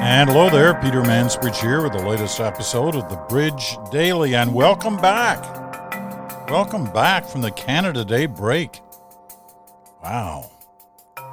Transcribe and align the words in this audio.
And 0.00 0.30
hello 0.30 0.50
there, 0.50 0.74
Peter 0.74 1.02
Mansbridge 1.02 1.60
here 1.60 1.82
with 1.82 1.92
the 1.92 2.02
latest 2.02 2.40
episode 2.40 2.94
of 2.94 3.08
the 3.08 3.16
Bridge 3.28 3.76
Daily, 3.92 4.34
and 4.34 4.54
welcome 4.54 4.96
back. 4.96 5.42
Welcome 6.50 6.90
back 6.92 7.24
from 7.24 7.40
the 7.40 7.50
Canada 7.50 8.04
Day 8.04 8.26
break. 8.26 8.80
Wow. 10.02 10.50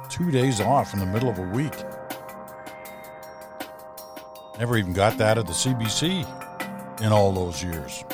Two 0.08 0.30
days 0.30 0.60
off 0.60 0.94
in 0.94 1.00
the 1.00 1.06
middle 1.06 1.28
of 1.28 1.38
a 1.38 1.48
week. 1.48 1.72
Never 4.58 4.78
even 4.78 4.92
got 4.94 5.18
that 5.18 5.36
at 5.36 5.46
the 5.46 5.52
CBC 5.52 7.00
in 7.02 7.12
all 7.12 7.32
those 7.32 7.62
years. 7.62 8.04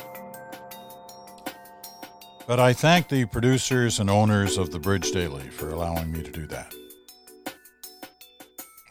But 2.46 2.58
I 2.58 2.72
thank 2.72 3.08
the 3.08 3.24
producers 3.26 4.00
and 4.00 4.10
owners 4.10 4.58
of 4.58 4.72
the 4.72 4.78
Bridge 4.80 5.12
Daily 5.12 5.48
for 5.48 5.70
allowing 5.70 6.10
me 6.10 6.22
to 6.22 6.30
do 6.30 6.46
that. 6.48 6.74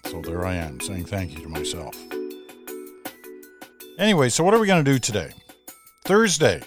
So 0.05 0.21
there 0.21 0.45
I 0.45 0.55
am 0.55 0.79
saying 0.79 1.05
thank 1.05 1.37
you 1.37 1.43
to 1.43 1.49
myself. 1.49 1.95
Anyway, 3.99 4.29
so 4.29 4.43
what 4.43 4.53
are 4.53 4.59
we 4.59 4.67
going 4.67 4.83
to 4.83 4.91
do 4.91 4.97
today? 4.97 5.31
Thursday 6.05 6.61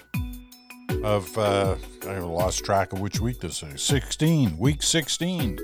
of, 1.03 1.37
uh, 1.37 1.75
I 2.07 2.19
lost 2.19 2.63
track 2.63 2.93
of 2.93 2.99
which 2.99 3.19
week 3.19 3.39
this 3.39 3.61
is. 3.63 3.81
16, 3.81 4.57
week 4.57 4.81
16. 4.81 5.59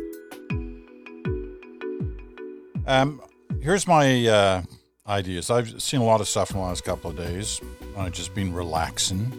Um, 2.88 3.22
here's 3.62 3.88
my 3.88 4.28
uh, 4.28 4.64
ideas. 5.12 5.52
I've 5.52 5.82
seen 5.82 6.00
a 6.00 6.06
lot 6.06 6.22
of 6.22 6.28
stuff 6.28 6.52
in 6.52 6.58
the 6.58 6.64
last 6.64 6.84
couple 6.84 7.12
of 7.12 7.18
days. 7.18 7.60
I've 7.98 8.14
just 8.14 8.34
been 8.34 8.54
relaxing, 8.54 9.32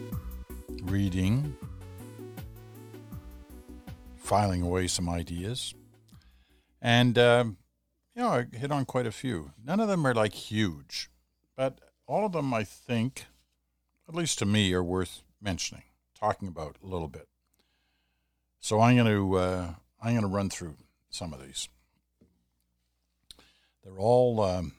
reading, 0.83 1.57
filing 4.15 4.61
away 4.61 4.87
some 4.87 5.09
ideas. 5.09 5.73
And, 6.81 7.17
um, 7.17 7.57
you 8.15 8.21
know, 8.21 8.29
I 8.29 8.55
hit 8.55 8.71
on 8.71 8.85
quite 8.85 9.07
a 9.07 9.11
few. 9.11 9.51
None 9.65 9.79
of 9.79 9.87
them 9.87 10.05
are 10.05 10.13
like 10.13 10.33
huge, 10.33 11.09
but 11.57 11.79
all 12.05 12.25
of 12.25 12.33
them, 12.33 12.53
I 12.53 12.63
think, 12.63 13.25
at 14.07 14.13
least 14.13 14.37
to 14.39 14.45
me, 14.45 14.73
are 14.73 14.83
worth 14.83 15.23
mentioning, 15.41 15.83
talking 16.17 16.47
about 16.47 16.77
a 16.83 16.87
little 16.87 17.07
bit. 17.07 17.27
So 18.59 18.79
I'm 18.79 18.95
going 18.95 19.07
to 19.07 19.35
uh, 19.37 19.73
I'm 20.01 20.13
going 20.13 20.21
to 20.21 20.27
run 20.27 20.49
through 20.49 20.75
some 21.09 21.33
of 21.33 21.41
these. 21.41 21.67
They're 23.83 23.97
all 23.97 24.39
um, 24.41 24.73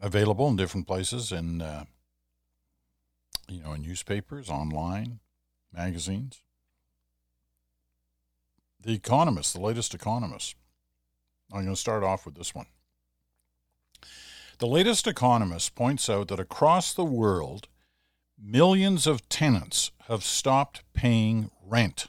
available 0.00 0.48
in 0.48 0.56
different 0.56 0.86
places 0.86 1.32
in 1.32 1.62
uh, 1.62 1.84
you 3.48 3.62
know 3.62 3.72
in 3.72 3.82
newspapers, 3.82 4.48
online, 4.48 5.20
magazines. 5.72 6.42
The 8.80 8.92
Economist, 8.92 9.54
the 9.54 9.60
latest 9.60 9.94
Economist. 9.94 10.56
I'm 11.52 11.62
going 11.62 11.74
to 11.74 11.80
start 11.80 12.02
off 12.02 12.26
with 12.26 12.34
this 12.34 12.54
one. 12.54 12.66
The 14.58 14.66
latest 14.66 15.06
Economist 15.06 15.74
points 15.74 16.08
out 16.08 16.28
that 16.28 16.40
across 16.40 16.92
the 16.92 17.04
world, 17.04 17.68
millions 18.38 19.06
of 19.06 19.28
tenants 19.28 19.90
have 20.08 20.22
stopped 20.22 20.82
paying 20.92 21.50
rent, 21.64 22.08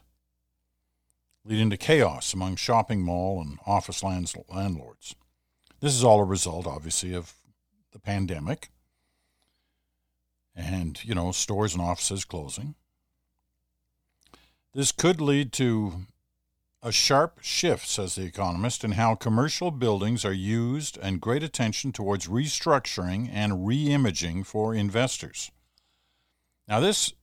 leading 1.43 1.69
to 1.69 1.77
chaos 1.77 2.33
among 2.33 2.55
shopping 2.55 3.01
mall 3.01 3.41
and 3.41 3.57
office 3.65 4.03
landlords. 4.03 5.15
This 5.79 5.93
is 5.93 6.03
all 6.03 6.19
a 6.19 6.25
result, 6.25 6.67
obviously, 6.67 7.13
of 7.13 7.33
the 7.95 7.99
pandemic 8.01 8.71
and, 10.53 11.03
you 11.05 11.15
know, 11.15 11.31
stores 11.31 11.73
and 11.73 11.81
offices 11.81 12.25
closing. 12.25 12.75
This 14.73 14.91
could 14.91 15.21
lead 15.21 15.53
to 15.53 16.05
a 16.83 16.91
sharp 16.91 17.39
shift, 17.41 17.87
says 17.87 18.15
The 18.15 18.25
Economist, 18.25 18.83
in 18.83 18.91
how 18.91 19.15
commercial 19.15 19.71
buildings 19.71 20.25
are 20.25 20.33
used 20.33 20.97
and 21.01 21.21
great 21.21 21.41
attention 21.41 21.93
towards 21.93 22.27
restructuring 22.27 23.29
and 23.31 23.65
re 23.65 23.87
imaging 23.87 24.43
for 24.43 24.75
investors. 24.75 25.51
Now, 26.67 26.81
this 26.81 27.13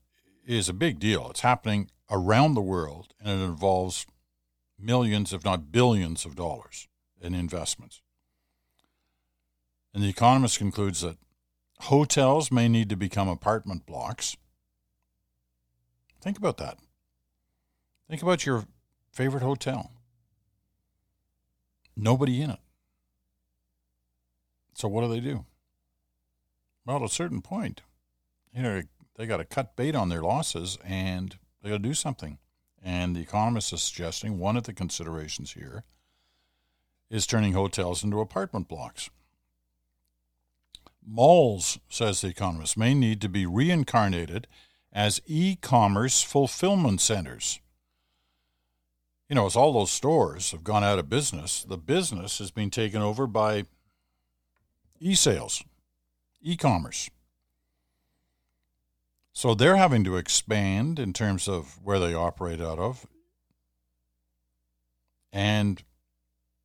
is 0.47 0.71
a 0.71 0.75
big 0.75 0.99
deal. 0.99 1.29
It's 1.29 1.41
happening 1.41 1.91
around 2.11 2.55
the 2.55 2.63
world 2.63 3.13
and 3.21 3.43
it 3.43 3.45
involves 3.45 4.07
millions, 4.79 5.35
if 5.35 5.45
not 5.45 5.71
billions, 5.71 6.25
of 6.25 6.35
dollars 6.35 6.89
in 7.21 7.35
investments. 7.35 8.02
And 9.95 10.03
The 10.03 10.09
Economist 10.09 10.59
concludes 10.59 11.03
that 11.03 11.19
hotels 11.81 12.51
may 12.51 12.69
need 12.69 12.89
to 12.89 12.97
become 12.97 13.29
apartment 13.29 13.87
blocks. 13.87 14.37
Think 16.21 16.39
about 16.39 16.57
that. 16.59 16.79
Think 18.09 18.23
about 18.23 18.47
your 18.47 18.65
favorite 19.13 19.43
hotel. 19.43 19.91
Nobody 21.97 22.41
in 22.41 22.51
it. 22.51 22.61
So 24.75 24.89
what 24.89 25.03
do 25.03 25.09
they 25.09 25.21
do? 25.21 25.45
Well, 26.87 26.97
at 26.97 27.03
a 27.03 27.09
certain 27.09 27.43
point, 27.43 27.83
you 28.55 28.63
know, 28.63 28.83
they 29.17 29.27
got 29.27 29.37
to 29.39 29.45
cut 29.45 29.77
bait 29.77 29.95
on 29.95 30.09
their 30.09 30.23
losses 30.23 30.79
and 30.85 31.37
they 31.63 31.69
got 31.69 31.77
to 31.77 31.83
do 31.83 31.95
something. 31.95 32.39
And 32.83 33.15
the 33.15 33.21
economist 33.21 33.73
is 33.73 33.83
suggesting 33.83 34.39
one 34.39 34.57
of 34.57 34.65
the 34.65 34.73
considerations 34.73 35.53
here 35.53 35.85
is 37.11 37.27
turning 37.27 37.53
hotels 37.53 38.03
into 38.03 38.21
apartment 38.21 38.69
blocks. 38.69 39.11
Malls, 41.07 41.79
says 41.89 42.21
the 42.21 42.29
economist, 42.29 42.77
may 42.77 42.95
need 42.95 43.21
to 43.21 43.29
be 43.29 43.47
reincarnated 43.47 44.47
as 44.93 45.21
e 45.27 45.57
commerce 45.57 46.23
fulfillment 46.23 47.01
centers 47.01 47.61
you 49.33 49.37
know, 49.37 49.47
as 49.47 49.57
all 49.57 49.73
those 49.73 49.91
stores 49.91 50.51
have 50.51 50.63
gone 50.63 50.85
out 50.85 50.99
of 50.99 51.09
business, 51.09 51.65
the 51.65 51.79
business 51.79 52.39
has 52.39 52.51
been 52.51 52.69
taken 52.69 53.01
over 53.01 53.27
by 53.27 53.65
e 55.01 55.15
sales, 55.15 55.65
e 56.43 56.55
commerce. 56.55 57.09
So 59.33 59.55
they're 59.55 59.77
having 59.77 60.05
to 60.05 60.19
expand 60.19 60.99
in 60.99 61.15
terms 61.15 61.49
of 61.49 61.81
where 61.83 61.99
they 61.99 62.13
operate 62.13 62.61
out 62.61 62.79
of. 62.79 63.07
And 65.33 65.83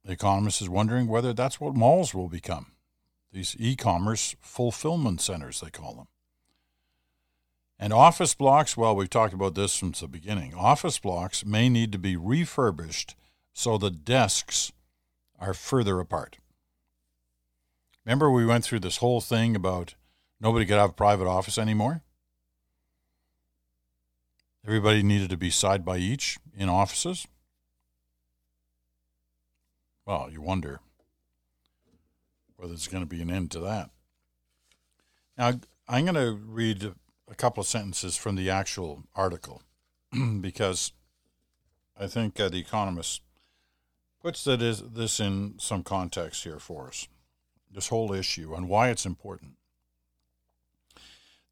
the 0.03 0.11
economist 0.11 0.61
is 0.61 0.67
wondering 0.67 1.07
whether 1.07 1.31
that's 1.31 1.61
what 1.61 1.73
malls 1.73 2.13
will 2.13 2.27
become 2.27 2.73
these 3.31 3.55
e 3.59 3.75
commerce 3.75 4.35
fulfillment 4.39 5.21
centers, 5.21 5.61
they 5.61 5.69
call 5.69 5.95
them. 5.95 6.07
And 7.79 7.93
office 7.93 8.33
blocks, 8.33 8.75
well, 8.75 8.95
we've 8.95 9.09
talked 9.09 9.33
about 9.33 9.55
this 9.55 9.73
since 9.73 9.99
the 9.99 10.07
beginning. 10.07 10.55
Office 10.55 10.97
blocks 10.97 11.45
may 11.45 11.69
need 11.69 11.91
to 11.91 11.99
be 11.99 12.15
refurbished 12.15 13.15
so 13.53 13.77
the 13.77 13.91
desks 13.91 14.71
are 15.39 15.53
further 15.53 15.99
apart. 15.99 16.37
Remember, 18.05 18.31
we 18.31 18.45
went 18.45 18.63
through 18.63 18.79
this 18.79 18.97
whole 18.97 19.21
thing 19.21 19.55
about 19.55 19.95
nobody 20.39 20.65
could 20.65 20.77
have 20.77 20.91
a 20.91 20.93
private 20.93 21.27
office 21.27 21.57
anymore? 21.57 22.01
Everybody 24.65 25.03
needed 25.03 25.29
to 25.29 25.37
be 25.37 25.49
side 25.49 25.85
by 25.85 25.97
each 25.97 26.37
in 26.57 26.69
offices? 26.69 27.27
Well, 30.05 30.29
you 30.31 30.41
wonder 30.41 30.79
whether 32.57 32.73
there's 32.73 32.87
going 32.87 33.03
to 33.03 33.09
be 33.09 33.21
an 33.21 33.31
end 33.31 33.51
to 33.51 33.59
that. 33.61 33.89
Now, 35.37 35.53
I'm 35.87 36.05
going 36.05 36.15
to 36.15 36.33
read 36.45 36.91
a 37.29 37.35
couple 37.35 37.61
of 37.61 37.67
sentences 37.67 38.17
from 38.17 38.35
the 38.35 38.49
actual 38.49 39.03
article 39.15 39.61
because 40.41 40.91
I 41.99 42.07
think 42.07 42.39
uh, 42.39 42.49
The 42.49 42.59
Economist 42.59 43.21
puts 44.21 44.43
this 44.43 45.19
in 45.19 45.55
some 45.59 45.83
context 45.83 46.43
here 46.43 46.59
for 46.59 46.87
us 46.87 47.07
this 47.71 47.89
whole 47.89 48.13
issue 48.13 48.53
and 48.55 48.69
why 48.69 48.89
it's 48.89 49.05
important. 49.05 49.53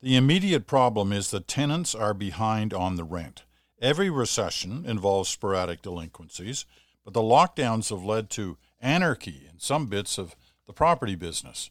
The 0.01 0.15
immediate 0.15 0.67
problem 0.67 1.11
is 1.11 1.31
that 1.31 1.47
tenants 1.47 1.95
are 1.95 2.13
behind 2.13 2.73
on 2.73 2.95
the 2.95 3.03
rent. 3.03 3.43
Every 3.81 4.09
recession 4.09 4.85
involves 4.85 5.29
sporadic 5.29 5.81
delinquencies, 5.81 6.65
but 7.03 7.13
the 7.13 7.21
lockdowns 7.21 7.89
have 7.89 8.03
led 8.03 8.29
to 8.31 8.57
anarchy 8.81 9.47
in 9.51 9.59
some 9.59 9.87
bits 9.87 10.17
of 10.17 10.35
the 10.67 10.73
property 10.73 11.15
business. 11.15 11.69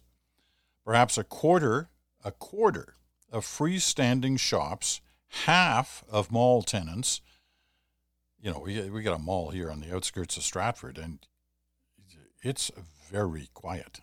Perhaps 0.85 1.19
a 1.19 1.25
quarter, 1.25 1.88
a 2.25 2.31
quarter 2.31 2.94
of 3.32 3.44
freestanding 3.44 4.38
shops, 4.38 5.00
half 5.44 6.05
of 6.11 6.31
mall 6.31 6.62
tenants. 6.62 7.20
You 8.41 8.52
know, 8.52 8.61
we, 8.61 8.91
we 8.91 9.02
got 9.02 9.19
a 9.19 9.23
mall 9.23 9.50
here 9.50 9.70
on 9.70 9.81
the 9.81 9.94
outskirts 9.94 10.37
of 10.37 10.43
Stratford, 10.43 10.99
and 10.99 11.26
it's 12.43 12.70
very 13.11 13.49
quiet. 13.55 14.00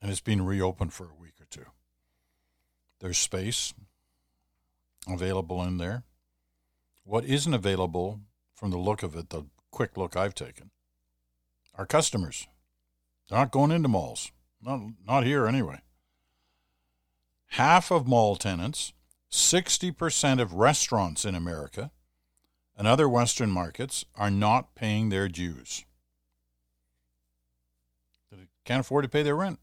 And 0.00 0.10
it's 0.10 0.20
been 0.20 0.44
reopened 0.44 0.92
for 0.92 1.04
a 1.04 1.20
week 1.20 1.34
or 1.40 1.46
two. 1.48 1.66
There's 3.00 3.18
space 3.18 3.72
available 5.08 5.62
in 5.62 5.78
there. 5.78 6.04
What 7.04 7.24
isn't 7.24 7.54
available 7.54 8.20
from 8.54 8.70
the 8.70 8.78
look 8.78 9.02
of 9.02 9.16
it, 9.16 9.30
the 9.30 9.44
quick 9.70 9.96
look 9.96 10.16
I've 10.16 10.34
taken, 10.34 10.70
are 11.74 11.86
customers. 11.86 12.46
Not 13.32 13.50
going 13.50 13.72
into 13.72 13.88
malls. 13.88 14.30
Not, 14.62 14.80
not 15.04 15.24
here 15.24 15.48
anyway 15.48 15.80
half 17.52 17.90
of 17.90 18.06
mall 18.06 18.34
tenants, 18.36 18.94
60% 19.30 20.40
of 20.40 20.54
restaurants 20.54 21.26
in 21.26 21.34
America, 21.34 21.90
and 22.76 22.88
other 22.88 23.08
Western 23.08 23.50
markets 23.50 24.06
are 24.16 24.30
not 24.30 24.74
paying 24.74 25.10
their 25.10 25.28
dues. 25.28 25.84
They 28.30 28.48
can't 28.64 28.80
afford 28.80 29.04
to 29.04 29.10
pay 29.10 29.22
their 29.22 29.36
rent. 29.36 29.58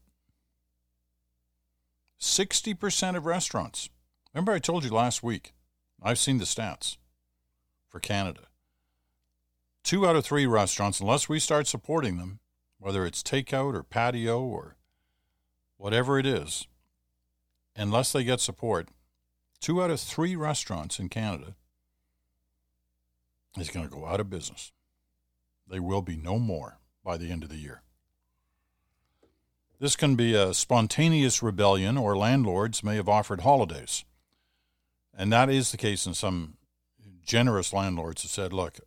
60% 2.20 3.16
of 3.16 3.26
restaurants. 3.26 3.88
Remember, 4.32 4.52
I 4.52 4.60
told 4.60 4.84
you 4.84 4.90
last 4.90 5.24
week, 5.24 5.52
I've 6.00 6.18
seen 6.18 6.38
the 6.38 6.44
stats 6.44 6.96
for 7.88 7.98
Canada. 7.98 8.42
Two 9.82 10.06
out 10.06 10.14
of 10.14 10.24
three 10.24 10.46
restaurants, 10.46 11.00
unless 11.00 11.28
we 11.28 11.40
start 11.40 11.66
supporting 11.66 12.18
them, 12.18 12.38
whether 12.80 13.06
it's 13.06 13.22
takeout 13.22 13.74
or 13.74 13.84
patio 13.84 14.40
or 14.40 14.76
whatever 15.76 16.18
it 16.18 16.26
is, 16.26 16.66
unless 17.76 18.10
they 18.10 18.24
get 18.24 18.40
support, 18.40 18.88
two 19.60 19.82
out 19.82 19.90
of 19.90 20.00
three 20.00 20.34
restaurants 20.34 20.98
in 20.98 21.08
Canada 21.08 21.54
is 23.58 23.70
going 23.70 23.86
to 23.86 23.94
go 23.94 24.06
out 24.06 24.20
of 24.20 24.30
business. 24.30 24.72
They 25.68 25.78
will 25.78 26.02
be 26.02 26.16
no 26.16 26.38
more 26.38 26.78
by 27.04 27.16
the 27.16 27.30
end 27.30 27.42
of 27.42 27.50
the 27.50 27.56
year. 27.56 27.82
This 29.78 29.96
can 29.96 30.14
be 30.14 30.34
a 30.34 30.52
spontaneous 30.52 31.42
rebellion, 31.42 31.96
or 31.96 32.16
landlords 32.16 32.82
may 32.84 32.96
have 32.96 33.08
offered 33.08 33.40
holidays. 33.40 34.04
And 35.16 35.32
that 35.32 35.48
is 35.48 35.70
the 35.70 35.78
case 35.78 36.06
in 36.06 36.14
some 36.14 36.56
generous 37.24 37.72
landlords 37.72 38.22
who 38.22 38.28
said, 38.28 38.52
look, 38.52 38.78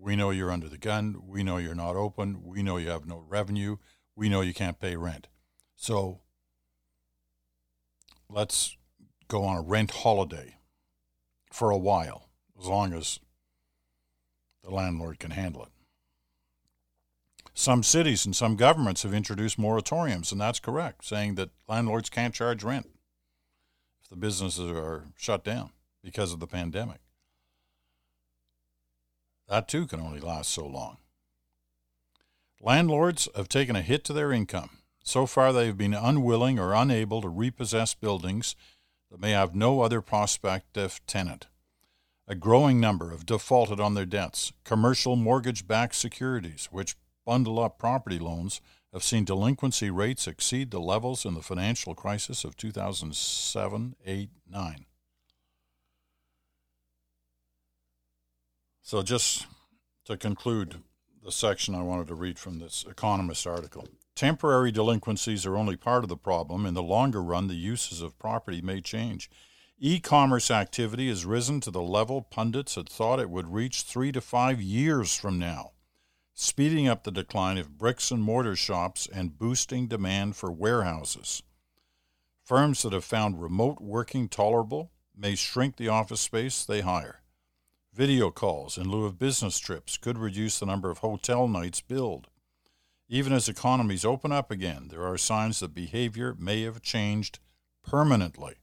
we 0.00 0.16
know 0.16 0.30
you're 0.30 0.50
under 0.50 0.68
the 0.68 0.78
gun. 0.78 1.22
We 1.26 1.42
know 1.42 1.58
you're 1.58 1.74
not 1.74 1.94
open. 1.94 2.42
We 2.42 2.62
know 2.62 2.78
you 2.78 2.88
have 2.88 3.06
no 3.06 3.22
revenue. 3.28 3.76
We 4.16 4.28
know 4.28 4.40
you 4.40 4.54
can't 4.54 4.80
pay 4.80 4.96
rent. 4.96 5.28
So 5.76 6.20
let's 8.28 8.76
go 9.28 9.44
on 9.44 9.58
a 9.58 9.62
rent 9.62 9.90
holiday 9.90 10.56
for 11.52 11.70
a 11.70 11.78
while, 11.78 12.30
as 12.58 12.66
long 12.66 12.94
as 12.94 13.20
the 14.64 14.70
landlord 14.70 15.18
can 15.18 15.32
handle 15.32 15.64
it. 15.64 15.70
Some 17.52 17.82
cities 17.82 18.24
and 18.24 18.34
some 18.34 18.56
governments 18.56 19.02
have 19.02 19.12
introduced 19.12 19.58
moratoriums, 19.58 20.32
and 20.32 20.40
that's 20.40 20.60
correct, 20.60 21.04
saying 21.04 21.34
that 21.34 21.50
landlords 21.68 22.08
can't 22.08 22.34
charge 22.34 22.64
rent 22.64 22.88
if 24.02 24.08
the 24.08 24.16
businesses 24.16 24.70
are 24.70 25.04
shut 25.16 25.44
down 25.44 25.70
because 26.02 26.32
of 26.32 26.40
the 26.40 26.46
pandemic. 26.46 27.00
That 29.50 29.66
too 29.66 29.88
can 29.88 29.98
only 30.00 30.20
last 30.20 30.50
so 30.50 30.64
long. 30.64 30.98
Landlords 32.62 33.28
have 33.34 33.48
taken 33.48 33.74
a 33.74 33.82
hit 33.82 34.04
to 34.04 34.12
their 34.12 34.30
income. 34.32 34.78
So 35.02 35.26
far, 35.26 35.52
they 35.52 35.66
have 35.66 35.76
been 35.76 35.92
unwilling 35.92 36.60
or 36.60 36.72
unable 36.72 37.20
to 37.20 37.28
repossess 37.28 37.94
buildings 37.94 38.54
that 39.10 39.20
may 39.20 39.32
have 39.32 39.56
no 39.56 39.80
other 39.80 40.00
prospective 40.00 41.00
tenant. 41.08 41.48
A 42.28 42.36
growing 42.36 42.78
number 42.78 43.10
have 43.10 43.26
defaulted 43.26 43.80
on 43.80 43.94
their 43.94 44.06
debts. 44.06 44.52
Commercial 44.62 45.16
mortgage 45.16 45.66
backed 45.66 45.96
securities, 45.96 46.68
which 46.70 46.94
bundle 47.26 47.58
up 47.58 47.76
property 47.76 48.20
loans, 48.20 48.60
have 48.92 49.02
seen 49.02 49.24
delinquency 49.24 49.90
rates 49.90 50.28
exceed 50.28 50.70
the 50.70 50.78
levels 50.78 51.24
in 51.24 51.34
the 51.34 51.42
financial 51.42 51.96
crisis 51.96 52.44
of 52.44 52.56
2007 52.56 53.96
8 54.06 54.30
9. 54.48 54.86
So, 58.90 59.04
just 59.04 59.46
to 60.06 60.16
conclude 60.16 60.82
the 61.22 61.30
section 61.30 61.76
I 61.76 61.82
wanted 61.82 62.08
to 62.08 62.16
read 62.16 62.40
from 62.40 62.58
this 62.58 62.84
Economist 62.90 63.46
article 63.46 63.86
temporary 64.16 64.72
delinquencies 64.72 65.46
are 65.46 65.56
only 65.56 65.76
part 65.76 66.02
of 66.02 66.08
the 66.08 66.16
problem. 66.16 66.66
In 66.66 66.74
the 66.74 66.82
longer 66.82 67.22
run, 67.22 67.46
the 67.46 67.54
uses 67.54 68.02
of 68.02 68.18
property 68.18 68.60
may 68.60 68.80
change. 68.80 69.30
E 69.78 70.00
commerce 70.00 70.50
activity 70.50 71.08
has 71.08 71.24
risen 71.24 71.60
to 71.60 71.70
the 71.70 71.80
level 71.80 72.20
pundits 72.20 72.74
had 72.74 72.88
thought 72.88 73.20
it 73.20 73.30
would 73.30 73.54
reach 73.54 73.82
three 73.82 74.10
to 74.10 74.20
five 74.20 74.60
years 74.60 75.16
from 75.16 75.38
now, 75.38 75.70
speeding 76.34 76.88
up 76.88 77.04
the 77.04 77.12
decline 77.12 77.58
of 77.58 77.78
bricks 77.78 78.10
and 78.10 78.24
mortar 78.24 78.56
shops 78.56 79.08
and 79.14 79.38
boosting 79.38 79.86
demand 79.86 80.34
for 80.34 80.50
warehouses. 80.50 81.44
Firms 82.42 82.82
that 82.82 82.92
have 82.92 83.04
found 83.04 83.40
remote 83.40 83.80
working 83.80 84.28
tolerable 84.28 84.90
may 85.16 85.36
shrink 85.36 85.76
the 85.76 85.86
office 85.86 86.20
space 86.20 86.64
they 86.64 86.80
hire. 86.80 87.19
Video 87.92 88.30
calls 88.30 88.78
in 88.78 88.88
lieu 88.88 89.04
of 89.04 89.18
business 89.18 89.58
trips 89.58 89.96
could 89.96 90.16
reduce 90.16 90.60
the 90.60 90.66
number 90.66 90.90
of 90.90 90.98
hotel 90.98 91.48
nights 91.48 91.80
billed. 91.80 92.28
Even 93.08 93.32
as 93.32 93.48
economies 93.48 94.04
open 94.04 94.30
up 94.30 94.48
again, 94.48 94.86
there 94.88 95.04
are 95.04 95.18
signs 95.18 95.58
that 95.58 95.74
behavior 95.74 96.36
may 96.38 96.62
have 96.62 96.80
changed 96.80 97.40
permanently. 97.82 98.54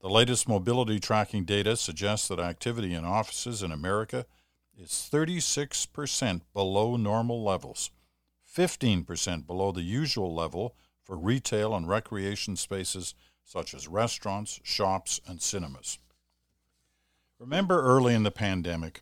The 0.00 0.08
latest 0.08 0.48
mobility 0.48 1.00
tracking 1.00 1.44
data 1.44 1.76
suggests 1.76 2.28
that 2.28 2.38
activity 2.38 2.94
in 2.94 3.04
offices 3.04 3.64
in 3.64 3.72
America 3.72 4.26
is 4.78 5.08
36% 5.12 6.42
below 6.54 6.96
normal 6.96 7.42
levels, 7.42 7.90
15% 8.56 9.44
below 9.44 9.72
the 9.72 9.82
usual 9.82 10.32
level 10.32 10.76
for 11.02 11.16
retail 11.16 11.74
and 11.74 11.88
recreation 11.88 12.54
spaces 12.54 13.16
such 13.44 13.74
as 13.74 13.88
restaurants, 13.88 14.60
shops, 14.62 15.20
and 15.26 15.42
cinemas. 15.42 15.98
Remember 17.38 17.80
early 17.82 18.14
in 18.14 18.24
the 18.24 18.30
pandemic, 18.30 19.00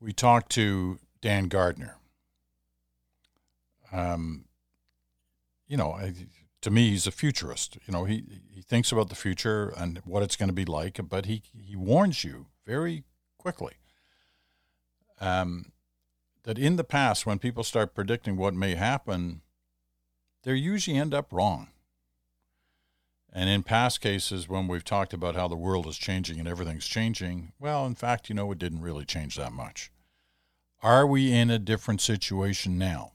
we 0.00 0.12
talked 0.12 0.50
to 0.52 0.98
Dan 1.20 1.48
Gardner. 1.48 1.96
Um, 3.92 4.44
you 5.66 5.76
know, 5.76 5.98
to 6.62 6.70
me, 6.70 6.90
he's 6.90 7.06
a 7.06 7.12
futurist. 7.12 7.78
You 7.86 7.92
know, 7.92 8.04
he, 8.04 8.24
he 8.54 8.62
thinks 8.62 8.92
about 8.92 9.08
the 9.08 9.14
future 9.16 9.72
and 9.76 9.98
what 10.04 10.22
it's 10.22 10.36
going 10.36 10.48
to 10.48 10.54
be 10.54 10.64
like, 10.64 11.00
but 11.08 11.26
he, 11.26 11.42
he 11.56 11.74
warns 11.74 12.22
you 12.22 12.46
very 12.64 13.04
quickly 13.38 13.74
um, 15.20 15.72
that 16.44 16.58
in 16.58 16.76
the 16.76 16.84
past, 16.84 17.26
when 17.26 17.38
people 17.38 17.64
start 17.64 17.94
predicting 17.94 18.36
what 18.36 18.54
may 18.54 18.74
happen, 18.74 19.42
they 20.44 20.54
usually 20.54 20.96
end 20.96 21.12
up 21.14 21.32
wrong. 21.32 21.68
And 23.32 23.50
in 23.50 23.62
past 23.62 24.00
cases, 24.00 24.48
when 24.48 24.66
we've 24.66 24.84
talked 24.84 25.12
about 25.12 25.34
how 25.34 25.46
the 25.46 25.56
world 25.56 25.86
is 25.86 25.98
changing 25.98 26.38
and 26.38 26.48
everything's 26.48 26.86
changing, 26.86 27.52
well, 27.58 27.84
in 27.86 27.94
fact, 27.94 28.28
you 28.28 28.34
know, 28.34 28.50
it 28.52 28.58
didn't 28.58 28.80
really 28.80 29.04
change 29.04 29.36
that 29.36 29.52
much. 29.52 29.90
Are 30.82 31.06
we 31.06 31.32
in 31.32 31.50
a 31.50 31.58
different 31.58 32.00
situation 32.00 32.78
now? 32.78 33.12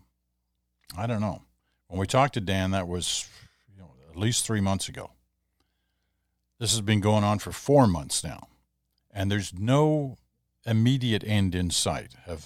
I 0.97 1.07
don't 1.07 1.21
know. 1.21 1.41
When 1.87 1.99
we 1.99 2.05
talked 2.07 2.35
to 2.35 2.41
Dan, 2.41 2.71
that 2.71 2.87
was 2.87 3.27
at 4.09 4.17
least 4.17 4.45
three 4.45 4.61
months 4.61 4.89
ago. 4.89 5.11
This 6.59 6.71
has 6.71 6.81
been 6.81 6.99
going 6.99 7.23
on 7.23 7.39
for 7.39 7.51
four 7.51 7.87
months 7.87 8.23
now, 8.23 8.47
and 9.09 9.31
there's 9.31 9.53
no 9.53 10.17
immediate 10.65 11.23
end 11.25 11.55
in 11.55 11.71
sight. 11.71 12.15
Have 12.25 12.45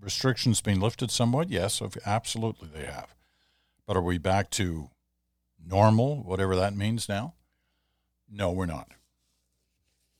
restrictions 0.00 0.60
been 0.60 0.80
lifted 0.80 1.10
somewhat? 1.10 1.50
Yes, 1.50 1.82
absolutely 2.06 2.68
they 2.72 2.86
have. 2.86 3.14
But 3.86 3.96
are 3.96 4.02
we 4.02 4.18
back 4.18 4.50
to 4.50 4.88
normal, 5.66 6.22
whatever 6.22 6.56
that 6.56 6.76
means 6.76 7.08
now? 7.08 7.34
No, 8.30 8.50
we're 8.52 8.66
not. 8.66 8.88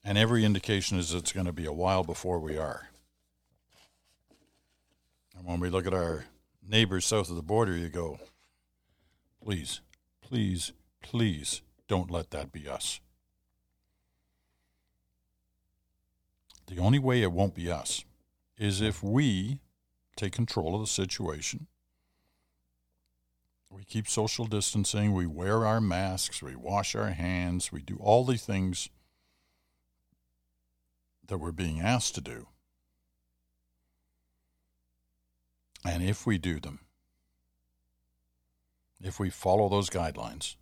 And 0.03 0.17
every 0.17 0.45
indication 0.45 0.99
is 0.99 1.13
it's 1.13 1.33
going 1.33 1.47
to 1.47 1.53
be 1.53 1.67
a 1.67 1.73
while 1.73 2.05
before 2.05 2.41
we 2.41 2.57
are. 2.57 2.89
And 5.37 5.47
when 5.47 5.61
we 5.61 5.71
look 5.71 5.87
at 5.87 5.95
our 5.95 6.25
neighbors 6.67 7.07
south 7.07 7.31
of 7.31 7.37
the 7.37 7.43
border, 7.43 7.77
you 7.77 7.89
go, 7.89 8.19
please, 9.43 9.81
please 10.21 10.73
Please 11.03 11.63
don't 11.89 12.11
let 12.11 12.31
that 12.31 12.53
be 12.53 12.69
us. 12.69 13.01
The 16.67 16.79
only 16.79 16.99
way 16.99 17.23
it 17.23 17.33
won't 17.33 17.55
be 17.55 17.71
us 17.71 18.05
is 18.57 18.81
if 18.81 19.03
we 19.03 19.61
take 20.15 20.33
control 20.33 20.75
of 20.75 20.83
the 20.83 20.87
situation. 20.87 21.67
We 23.71 23.85
keep 23.85 24.09
social 24.09 24.47
distancing, 24.47 25.13
we 25.13 25.27
wear 25.27 25.65
our 25.65 25.81
masks, 25.81 26.43
we 26.43 26.57
wash 26.57 26.95
our 26.97 27.11
hands, 27.11 27.71
we 27.71 27.83
do 27.83 27.97
all 28.01 28.25
the 28.25 28.37
things 28.37 28.89
that 31.29 31.39
we're 31.39 31.53
being 31.53 31.81
asked 31.81 32.17
to 32.17 32.21
do. 32.21 32.49
And 35.85 36.03
if 36.03 36.27
we 36.27 36.37
do 36.37 36.59
them, 36.61 36.81
if 39.01 39.19
we 39.19 39.31
follow 39.31 39.69
those 39.69 39.89
guidelines, 39.89 40.57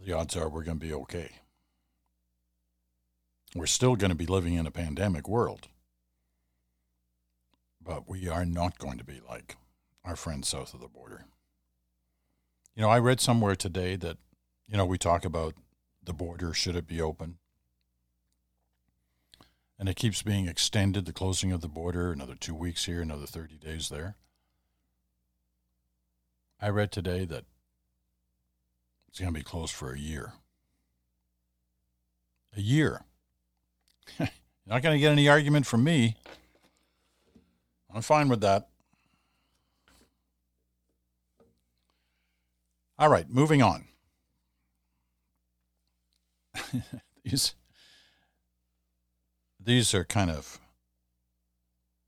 the 0.00 0.12
odds 0.12 0.36
are 0.36 0.48
we're 0.48 0.62
going 0.62 0.78
to 0.78 0.86
be 0.86 0.94
okay. 0.94 1.32
We're 3.54 3.66
still 3.66 3.96
going 3.96 4.10
to 4.10 4.14
be 4.14 4.26
living 4.26 4.54
in 4.54 4.66
a 4.66 4.70
pandemic 4.70 5.28
world, 5.28 5.68
but 7.88 8.06
we 8.06 8.28
are 8.28 8.44
not 8.44 8.78
going 8.78 8.98
to 8.98 9.04
be 9.04 9.18
like 9.26 9.56
our 10.04 10.14
friends 10.14 10.48
south 10.48 10.74
of 10.74 10.80
the 10.80 10.88
border. 10.88 11.24
You 12.76 12.82
know, 12.82 12.90
I 12.90 12.98
read 12.98 13.18
somewhere 13.18 13.56
today 13.56 13.96
that, 13.96 14.18
you 14.68 14.76
know, 14.76 14.84
we 14.84 14.98
talk 14.98 15.24
about 15.24 15.54
the 16.04 16.12
border, 16.12 16.52
should 16.52 16.76
it 16.76 16.86
be 16.86 17.00
open? 17.00 17.38
And 19.78 19.88
it 19.88 19.96
keeps 19.96 20.20
being 20.20 20.46
extended, 20.46 21.06
the 21.06 21.14
closing 21.14 21.50
of 21.50 21.62
the 21.62 21.68
border, 21.68 22.12
another 22.12 22.34
two 22.34 22.54
weeks 22.54 22.84
here, 22.84 23.00
another 23.00 23.24
30 23.24 23.56
days 23.56 23.88
there. 23.88 24.16
I 26.60 26.68
read 26.68 26.92
today 26.92 27.24
that 27.24 27.44
it's 29.08 29.18
going 29.18 29.32
to 29.32 29.38
be 29.38 29.44
closed 29.44 29.72
for 29.72 29.94
a 29.94 29.98
year. 29.98 30.34
A 32.54 32.60
year. 32.60 33.00
You're 34.18 34.28
not 34.66 34.82
going 34.82 34.94
to 34.94 35.00
get 35.00 35.12
any 35.12 35.26
argument 35.26 35.64
from 35.64 35.84
me. 35.84 36.16
I'm 37.92 38.02
fine 38.02 38.28
with 38.28 38.40
that. 38.40 38.68
All 42.98 43.08
right, 43.08 43.28
moving 43.30 43.62
on. 43.62 43.84
these 47.24 47.54
these 49.60 49.94
are 49.94 50.04
kind 50.04 50.30
of 50.30 50.60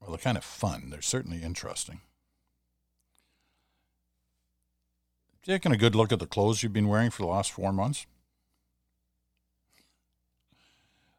well, 0.00 0.10
they're 0.10 0.18
kind 0.18 0.38
of 0.38 0.44
fun. 0.44 0.88
They're 0.90 1.02
certainly 1.02 1.42
interesting. 1.42 2.00
Taking 5.42 5.72
a 5.72 5.76
good 5.76 5.94
look 5.94 6.12
at 6.12 6.18
the 6.18 6.26
clothes 6.26 6.62
you've 6.62 6.72
been 6.72 6.88
wearing 6.88 7.10
for 7.10 7.22
the 7.22 7.28
last 7.28 7.52
four 7.52 7.72
months. 7.72 8.06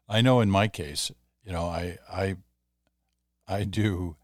I 0.08 0.20
know 0.20 0.40
in 0.40 0.50
my 0.50 0.68
case, 0.68 1.10
you 1.44 1.52
know, 1.52 1.64
I 1.64 1.98
I 2.10 2.36
I 3.48 3.64
do 3.64 4.16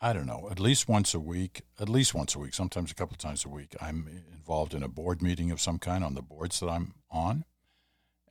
I 0.00 0.12
don't 0.12 0.26
know, 0.26 0.48
at 0.50 0.60
least 0.60 0.88
once 0.88 1.14
a 1.14 1.20
week, 1.20 1.62
at 1.80 1.88
least 1.88 2.14
once 2.14 2.34
a 2.34 2.38
week, 2.38 2.52
sometimes 2.52 2.90
a 2.90 2.94
couple 2.94 3.14
of 3.14 3.18
times 3.18 3.44
a 3.44 3.48
week, 3.48 3.74
I'm 3.80 4.08
involved 4.30 4.74
in 4.74 4.82
a 4.82 4.88
board 4.88 5.22
meeting 5.22 5.50
of 5.50 5.60
some 5.60 5.78
kind 5.78 6.04
on 6.04 6.14
the 6.14 6.22
boards 6.22 6.60
that 6.60 6.68
I'm 6.68 6.94
on. 7.10 7.44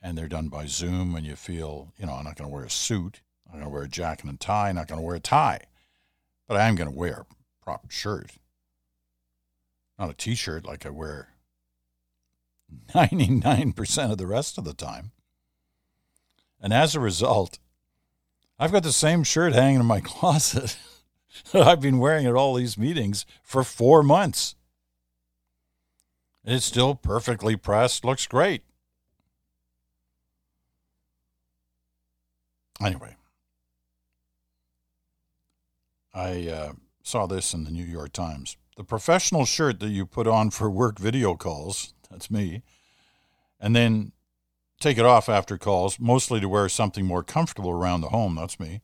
And 0.00 0.16
they're 0.16 0.28
done 0.28 0.48
by 0.48 0.66
Zoom, 0.66 1.16
and 1.16 1.26
you 1.26 1.34
feel, 1.34 1.92
you 1.98 2.06
know, 2.06 2.12
I'm 2.12 2.24
not 2.24 2.36
going 2.36 2.48
to 2.48 2.54
wear 2.54 2.64
a 2.64 2.70
suit. 2.70 3.22
I'm 3.46 3.54
going 3.54 3.64
to 3.64 3.70
wear 3.70 3.82
a 3.82 3.88
jacket 3.88 4.26
and 4.26 4.38
tie, 4.38 4.68
I'm 4.68 4.76
not 4.76 4.86
going 4.86 5.00
to 5.00 5.04
wear 5.04 5.16
a 5.16 5.20
tie. 5.20 5.62
But 6.46 6.56
I 6.56 6.68
am 6.68 6.76
going 6.76 6.90
to 6.90 6.96
wear 6.96 7.26
a 7.60 7.64
proper 7.64 7.90
shirt. 7.90 8.32
Not 9.98 10.10
a 10.10 10.14
t 10.14 10.34
shirt 10.34 10.64
like 10.64 10.86
I 10.86 10.90
wear 10.90 11.30
99% 12.94 14.12
of 14.12 14.18
the 14.18 14.26
rest 14.26 14.58
of 14.58 14.64
the 14.64 14.74
time. 14.74 15.12
And 16.60 16.72
as 16.72 16.94
a 16.94 17.00
result, 17.00 17.58
I've 18.58 18.72
got 18.72 18.82
the 18.82 18.92
same 18.92 19.24
shirt 19.24 19.52
hanging 19.54 19.80
in 19.80 19.86
my 19.86 20.00
closet. 20.04 20.76
I've 21.54 21.80
been 21.80 21.98
wearing 21.98 22.26
at 22.26 22.34
all 22.34 22.54
these 22.54 22.78
meetings 22.78 23.26
for 23.42 23.62
four 23.62 24.02
months. 24.02 24.54
It's 26.44 26.64
still 26.64 26.94
perfectly 26.94 27.56
pressed, 27.56 28.04
looks 28.04 28.26
great. 28.26 28.62
Anyway, 32.80 33.16
I 36.14 36.48
uh, 36.48 36.72
saw 37.02 37.26
this 37.26 37.54
in 37.54 37.64
the 37.64 37.70
New 37.70 37.84
York 37.84 38.12
Times. 38.12 38.56
The 38.76 38.84
professional 38.84 39.46
shirt 39.46 39.80
that 39.80 39.88
you 39.88 40.04
put 40.04 40.26
on 40.26 40.50
for 40.50 40.70
work 40.70 40.98
video 40.98 41.34
calls, 41.34 41.94
that's 42.10 42.30
me, 42.30 42.62
and 43.58 43.74
then 43.74 44.12
take 44.78 44.98
it 44.98 45.06
off 45.06 45.28
after 45.28 45.56
calls, 45.56 45.98
mostly 45.98 46.38
to 46.38 46.48
wear 46.48 46.68
something 46.68 47.06
more 47.06 47.22
comfortable 47.22 47.70
around 47.70 48.02
the 48.02 48.10
home, 48.10 48.34
that's 48.36 48.60
me 48.60 48.82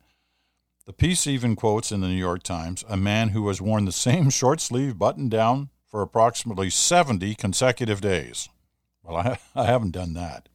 the 0.92 1.06
piece 1.06 1.26
even 1.26 1.56
quotes 1.56 1.90
in 1.90 2.02
the 2.02 2.06
New 2.06 2.14
York 2.14 2.42
Times 2.42 2.84
a 2.86 2.98
man 2.98 3.30
who 3.30 3.48
has 3.48 3.62
worn 3.62 3.86
the 3.86 3.92
same 3.92 4.28
short 4.30 4.60
sleeve 4.60 4.98
button 4.98 5.30
down 5.30 5.70
for 5.86 6.02
approximately 6.02 6.68
70 6.68 7.34
consecutive 7.34 8.02
days. 8.02 8.50
Well, 9.02 9.16
I, 9.16 9.38
I 9.58 9.64
haven't 9.64 9.92
done 9.92 10.12
that. 10.12 10.50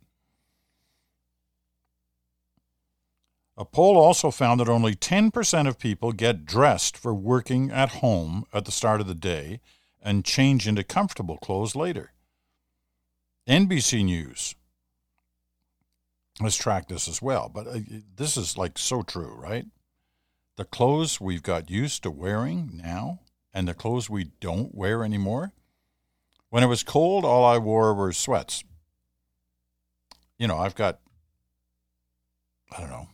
A 3.58 3.65
poll 3.65 3.98
also 3.98 4.29
found 4.29 4.60
that 4.60 4.70
only 4.70 4.94
10% 4.94 5.67
of 5.67 5.79
people 5.79 6.12
get 6.12 6.46
dressed 6.46 6.96
for 6.96 7.15
working 7.15 7.72
at 7.72 7.89
home 7.89 8.46
at 8.53 8.65
the 8.65 8.72
start 8.72 9.01
of 9.01 9.08
the 9.08 9.15
day 9.15 9.60
and 10.03 10.24
change 10.24 10.67
into 10.67 10.84
comfortable 10.84 11.38
clothes 11.38 11.75
later. 11.75 12.12
NBC 13.50 14.06
News 14.06 14.53
has 16.39 16.56
tracked 16.56 16.89
this 16.89 17.08
as 17.08 17.24
well, 17.24 17.50
but 17.50 17.65
uh, 17.65 17.79
this 18.15 18.38
is 18.38 18.56
like 18.56 18.77
so 18.77 19.01
true, 19.01 19.34
right? 19.36 19.65
The 20.58 20.66
clothes 20.66 21.22
we've 21.22 21.44
got 21.44 21.70
used 21.70 22.04
to 22.04 22.12
wearing 22.12 22.72
now 22.74 23.20
and 23.54 23.68
the 23.68 23.74
clothes 23.74 24.10
we 24.10 24.26
don't 24.42 24.76
wear 24.76 25.04
anymore. 25.04 25.54
When 26.50 26.64
it 26.64 26.68
was 26.68 26.84
cold, 26.84 27.24
all 27.24 27.46
I 27.46 27.58
wore 27.58 27.94
were 27.94 28.12
sweats. 28.12 28.64
You 30.38 30.48
know, 30.48 30.58
I've 30.58 30.76
got, 30.76 31.00
I 32.76 32.80
don't 32.80 32.90
know, 32.90 33.08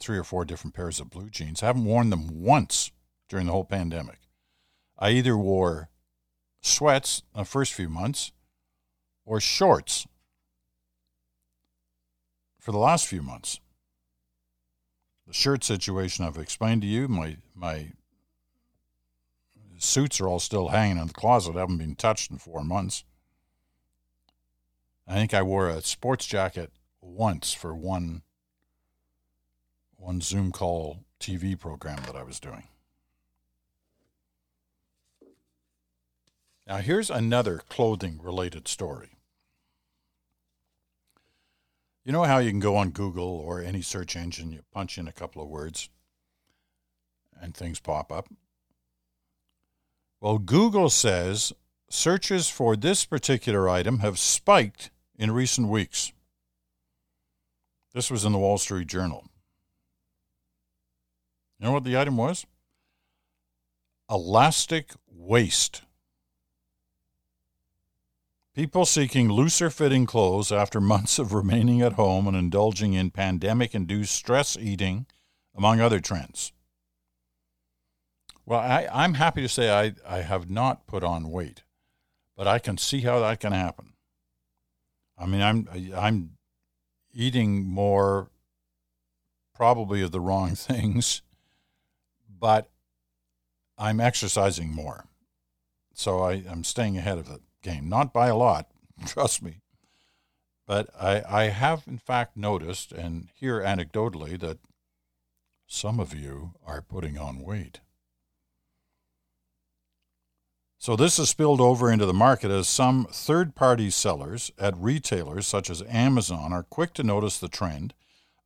three 0.00 0.18
or 0.18 0.24
four 0.24 0.44
different 0.44 0.74
pairs 0.74 0.98
of 1.00 1.10
blue 1.10 1.30
jeans. 1.30 1.62
I 1.62 1.66
haven't 1.66 1.84
worn 1.84 2.10
them 2.10 2.42
once 2.42 2.90
during 3.28 3.46
the 3.46 3.52
whole 3.52 3.64
pandemic. 3.64 4.18
I 4.98 5.10
either 5.10 5.36
wore 5.36 5.90
sweats 6.60 7.22
the 7.34 7.44
first 7.44 7.72
few 7.72 7.88
months 7.88 8.32
or 9.24 9.40
shorts 9.40 10.06
for 12.58 12.72
the 12.72 12.78
last 12.78 13.06
few 13.06 13.22
months 13.22 13.60
the 15.30 15.34
shirt 15.34 15.62
situation 15.62 16.24
I've 16.24 16.38
explained 16.38 16.82
to 16.82 16.88
you. 16.88 17.06
My 17.06 17.36
my 17.54 17.92
suits 19.78 20.20
are 20.20 20.26
all 20.26 20.40
still 20.40 20.68
hanging 20.68 20.98
in 20.98 21.06
the 21.06 21.14
closet. 21.14 21.54
haven't 21.54 21.78
been 21.78 21.94
touched 21.94 22.32
in 22.32 22.38
four 22.38 22.64
months. 22.64 23.04
I 25.06 25.14
think 25.14 25.32
I 25.32 25.42
wore 25.42 25.68
a 25.68 25.82
sports 25.82 26.26
jacket 26.26 26.72
once 27.00 27.52
for 27.52 27.72
one 27.76 28.22
one 29.96 30.20
Zoom 30.20 30.50
call 30.50 31.04
TV 31.20 31.56
program 31.56 32.02
that 32.06 32.16
I 32.16 32.24
was 32.24 32.40
doing. 32.40 32.64
Now 36.66 36.78
here's 36.78 37.08
another 37.08 37.60
clothing 37.68 38.18
related 38.20 38.66
story. 38.66 39.10
You 42.04 42.12
know 42.12 42.24
how 42.24 42.38
you 42.38 42.50
can 42.50 42.60
go 42.60 42.76
on 42.76 42.90
Google 42.90 43.28
or 43.28 43.60
any 43.60 43.82
search 43.82 44.16
engine, 44.16 44.52
you 44.52 44.60
punch 44.72 44.96
in 44.96 45.06
a 45.06 45.12
couple 45.12 45.42
of 45.42 45.48
words 45.48 45.90
and 47.40 47.54
things 47.54 47.80
pop 47.80 48.10
up? 48.10 48.28
Well, 50.20 50.38
Google 50.38 50.90
says 50.90 51.52
searches 51.88 52.48
for 52.48 52.76
this 52.76 53.04
particular 53.04 53.68
item 53.68 53.98
have 53.98 54.18
spiked 54.18 54.90
in 55.18 55.30
recent 55.30 55.68
weeks. 55.68 56.12
This 57.92 58.10
was 58.10 58.24
in 58.24 58.32
the 58.32 58.38
Wall 58.38 58.58
Street 58.58 58.86
Journal. 58.86 59.24
You 61.58 61.66
know 61.66 61.72
what 61.72 61.84
the 61.84 61.98
item 61.98 62.16
was? 62.16 62.46
Elastic 64.08 64.92
waist. 65.06 65.82
People 68.60 68.84
seeking 68.84 69.30
looser 69.30 69.70
fitting 69.70 70.04
clothes 70.04 70.52
after 70.52 70.80
months 70.82 71.18
of 71.18 71.32
remaining 71.32 71.80
at 71.80 71.94
home 71.94 72.28
and 72.28 72.36
indulging 72.36 72.92
in 72.92 73.10
pandemic 73.10 73.74
induced 73.74 74.14
stress 74.14 74.54
eating, 74.54 75.06
among 75.56 75.80
other 75.80 75.98
trends. 75.98 76.52
Well, 78.44 78.60
I, 78.60 78.86
I'm 78.92 79.14
happy 79.14 79.40
to 79.40 79.48
say 79.48 79.70
I, 79.70 79.94
I 80.06 80.20
have 80.20 80.50
not 80.50 80.86
put 80.86 81.02
on 81.02 81.30
weight, 81.30 81.62
but 82.36 82.46
I 82.46 82.58
can 82.58 82.76
see 82.76 83.00
how 83.00 83.18
that 83.20 83.40
can 83.40 83.54
happen. 83.54 83.94
I 85.16 85.24
mean, 85.24 85.40
I'm, 85.40 85.66
I'm 85.96 86.32
eating 87.14 87.64
more, 87.64 88.28
probably 89.54 90.02
of 90.02 90.12
the 90.12 90.20
wrong 90.20 90.50
things, 90.54 91.22
but 92.28 92.68
I'm 93.78 94.00
exercising 94.00 94.70
more. 94.70 95.06
So 95.94 96.20
I, 96.20 96.42
I'm 96.46 96.62
staying 96.62 96.98
ahead 96.98 97.16
of 97.16 97.30
it 97.30 97.40
game. 97.62 97.88
Not 97.88 98.12
by 98.12 98.28
a 98.28 98.36
lot, 98.36 98.70
trust 99.06 99.42
me. 99.42 99.60
But 100.66 100.88
I, 100.98 101.22
I 101.28 101.44
have, 101.44 101.84
in 101.86 101.98
fact, 101.98 102.36
noticed 102.36 102.92
and 102.92 103.28
hear 103.34 103.60
anecdotally 103.60 104.38
that 104.40 104.58
some 105.66 105.98
of 105.98 106.14
you 106.14 106.52
are 106.66 106.82
putting 106.82 107.18
on 107.18 107.42
weight. 107.42 107.80
So 110.78 110.96
this 110.96 111.18
has 111.18 111.28
spilled 111.28 111.60
over 111.60 111.92
into 111.92 112.06
the 112.06 112.14
market 112.14 112.50
as 112.50 112.66
some 112.66 113.06
third 113.12 113.54
party 113.54 113.90
sellers 113.90 114.50
at 114.58 114.74
retailers 114.76 115.46
such 115.46 115.68
as 115.68 115.82
Amazon 115.82 116.54
are 116.54 116.62
quick 116.62 116.94
to 116.94 117.02
notice 117.02 117.38
the 117.38 117.48
trend 117.48 117.92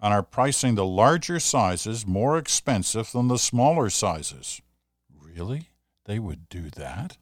and 0.00 0.12
are 0.12 0.23
pricing 0.23 0.75
the 0.75 0.85
larger 0.85 1.38
sizes 1.38 2.06
more 2.06 2.37
expensive 2.37 3.12
than 3.12 3.28
the 3.28 3.38
smaller 3.38 3.88
sizes. 3.88 4.61
Really? 5.16 5.68
They 6.06 6.18
would 6.18 6.49
do 6.49 6.71
that? 6.71 7.18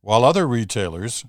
While 0.00 0.24
other 0.24 0.46
retailers, 0.46 1.24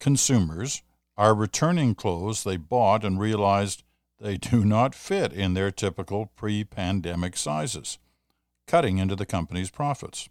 consumers, 0.00 0.82
are 1.16 1.34
returning 1.34 1.94
clothes 1.94 2.44
they 2.44 2.56
bought 2.56 3.04
and 3.04 3.18
realized 3.18 3.82
they 4.20 4.36
do 4.36 4.64
not 4.64 4.94
fit 4.94 5.32
in 5.32 5.54
their 5.54 5.70
typical 5.70 6.26
pre 6.36 6.64
pandemic 6.64 7.36
sizes, 7.36 7.98
cutting 8.66 8.98
into 8.98 9.16
the 9.16 9.26
company's 9.26 9.70
profits. 9.70 10.28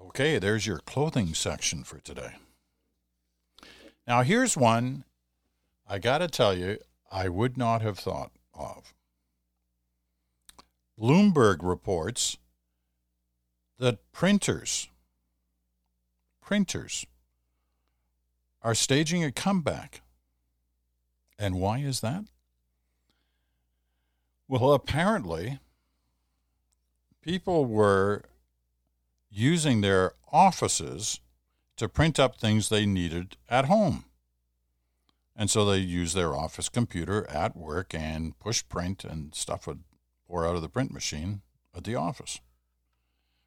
Okay, 0.00 0.38
there's 0.38 0.66
your 0.66 0.78
clothing 0.78 1.32
section 1.32 1.84
for 1.84 1.98
today. 1.98 2.34
Now, 4.06 4.22
here's 4.22 4.56
one 4.56 5.04
I 5.88 5.98
got 5.98 6.18
to 6.18 6.28
tell 6.28 6.56
you, 6.56 6.78
I 7.10 7.28
would 7.28 7.56
not 7.56 7.82
have 7.82 7.98
thought 7.98 8.32
of 8.52 8.94
Bloomberg 11.02 11.58
reports 11.62 12.38
that 13.80 14.12
printers, 14.12 14.88
printers, 16.40 17.04
are 18.62 18.76
staging 18.76 19.24
a 19.24 19.32
comeback. 19.32 20.02
And 21.36 21.56
why 21.56 21.78
is 21.78 22.02
that? 22.02 22.26
Well, 24.46 24.72
apparently, 24.72 25.58
people 27.20 27.64
were 27.64 28.22
using 29.28 29.80
their 29.80 30.12
offices 30.30 31.18
to 31.78 31.88
print 31.88 32.20
up 32.20 32.36
things 32.36 32.68
they 32.68 32.86
needed 32.86 33.36
at 33.48 33.64
home. 33.64 34.04
And 35.34 35.50
so 35.50 35.64
they 35.64 35.78
used 35.78 36.14
their 36.14 36.36
office 36.36 36.68
computer 36.68 37.28
at 37.28 37.56
work 37.56 37.92
and 37.92 38.38
push 38.38 38.62
print, 38.68 39.02
and 39.02 39.34
stuff 39.34 39.66
would 39.66 39.80
pour 40.32 40.46
out 40.46 40.56
of 40.56 40.62
the 40.62 40.68
print 40.68 40.90
machine 40.90 41.42
at 41.76 41.84
the 41.84 41.94
office. 41.94 42.40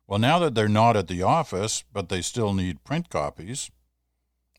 Well, 0.05 0.19
now 0.19 0.37
that 0.37 0.53
they're 0.53 0.67
not 0.67 0.95
at 0.95 1.07
the 1.07 1.23
office, 1.23 1.83
but 1.91 2.09
they 2.09 2.21
still 2.21 2.53
need 2.53 2.83
print 2.83 3.09
copies, 3.09 3.71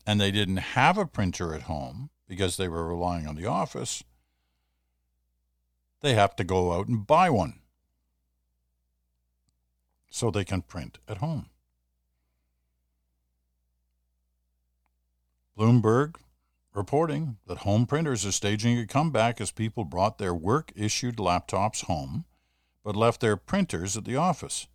and 0.05 0.19
they 0.19 0.29
didn't 0.29 0.57
have 0.57 0.97
a 0.97 1.05
printer 1.05 1.53
at 1.53 1.63
home 1.63 2.09
because 2.27 2.57
they 2.57 2.67
were 2.67 2.85
relying 2.85 3.25
on 3.27 3.35
the 3.35 3.45
office, 3.45 4.03
they 6.01 6.15
have 6.15 6.35
to 6.35 6.43
go 6.43 6.73
out 6.73 6.89
and 6.89 7.07
buy 7.07 7.29
one 7.29 7.61
so 10.09 10.29
they 10.29 10.43
can 10.43 10.61
print 10.61 10.97
at 11.07 11.19
home. 11.19 11.45
Bloomberg 15.57 16.15
reporting 16.77 17.37
that 17.47 17.59
home 17.59 17.85
printers 17.85 18.25
are 18.25 18.31
staging 18.31 18.77
a 18.77 18.85
comeback 18.85 19.41
as 19.41 19.51
people 19.51 19.83
brought 19.83 20.19
their 20.19 20.33
work 20.33 20.71
issued 20.75 21.17
laptops 21.17 21.85
home 21.85 22.23
but 22.83 22.95
left 22.95 23.19
their 23.19 23.35
printers 23.35 23.97
at 23.97 24.05
the 24.05 24.15
office 24.15 24.67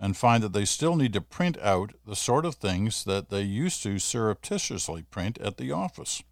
and 0.00 0.16
find 0.16 0.42
that 0.42 0.54
they 0.54 0.64
still 0.64 0.96
need 0.96 1.12
to 1.12 1.20
print 1.20 1.56
out 1.60 1.92
the 2.06 2.16
sort 2.16 2.46
of 2.46 2.54
things 2.54 3.04
that 3.04 3.28
they 3.28 3.42
used 3.42 3.82
to 3.82 3.98
surreptitiously 3.98 5.02
print 5.02 5.38
at 5.38 5.58
the 5.58 5.70
office. 5.70 6.22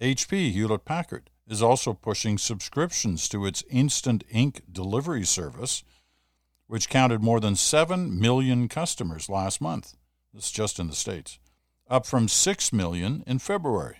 HP 0.00 0.52
Hewlett 0.52 0.84
Packard 0.84 1.28
is 1.46 1.62
also 1.62 1.92
pushing 1.92 2.38
subscriptions 2.38 3.28
to 3.28 3.44
its 3.44 3.64
instant 3.68 4.22
ink 4.30 4.62
delivery 4.70 5.24
service, 5.24 5.82
which 6.68 6.88
counted 6.88 7.22
more 7.22 7.40
than 7.40 7.56
7 7.56 8.18
million 8.18 8.68
customers 8.68 9.28
last 9.28 9.60
month. 9.60 9.94
This 10.32 10.46
is 10.46 10.52
just 10.52 10.78
in 10.78 10.86
the 10.86 10.94
States, 10.94 11.40
up 11.88 12.06
from 12.06 12.28
6 12.28 12.72
million 12.72 13.24
in 13.26 13.40
February. 13.40 13.98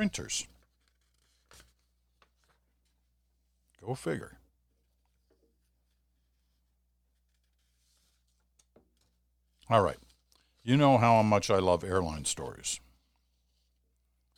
Printers. 0.00 0.46
Go 3.84 3.94
figure. 3.94 4.38
All 9.68 9.82
right. 9.82 9.98
You 10.64 10.78
know 10.78 10.96
how 10.96 11.20
much 11.20 11.50
I 11.50 11.58
love 11.58 11.84
airline 11.84 12.24
stories. 12.24 12.80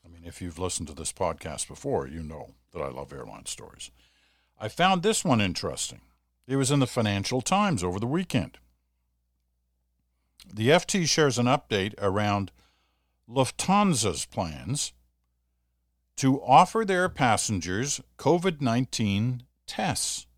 I 0.04 0.08
mean, 0.08 0.24
if 0.24 0.42
you've 0.42 0.58
listened 0.58 0.88
to 0.88 0.94
this 0.94 1.12
podcast 1.12 1.68
before, 1.68 2.08
you 2.08 2.24
know 2.24 2.54
that 2.72 2.82
I 2.82 2.88
love 2.88 3.12
airline 3.12 3.46
stories. 3.46 3.92
I 4.60 4.66
found 4.66 5.04
this 5.04 5.24
one 5.24 5.40
interesting. 5.40 6.00
It 6.48 6.56
was 6.56 6.72
in 6.72 6.80
the 6.80 6.88
Financial 6.88 7.40
Times 7.40 7.84
over 7.84 8.00
the 8.00 8.06
weekend. 8.08 8.58
The 10.52 10.70
FT 10.70 11.06
shares 11.06 11.38
an 11.38 11.46
update 11.46 11.94
around 11.98 12.50
Lufthansa's 13.30 14.24
plans 14.24 14.92
to 16.22 16.40
offer 16.44 16.84
their 16.84 17.08
passengers 17.08 18.00
COVID 18.16 18.60
19 18.60 19.42
tests. 19.66 20.28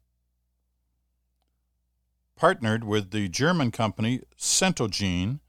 Partnered 2.37 2.85
with 2.85 3.11
the 3.11 3.29
German 3.29 3.71
company 3.71 4.23
Centogene 4.39 5.41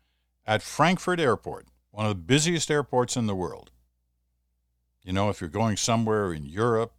at 0.45 0.61
Frankfurt 0.61 1.21
Airport, 1.21 1.67
one 1.91 2.05
of 2.05 2.09
the 2.09 2.21
busiest 2.21 2.69
airports 2.69 3.15
in 3.15 3.27
the 3.27 3.33
world. 3.33 3.71
You 5.05 5.13
know, 5.13 5.29
if 5.29 5.39
you're 5.39 5.49
going 5.49 5.77
somewhere 5.77 6.33
in 6.33 6.45
Europe, 6.45 6.91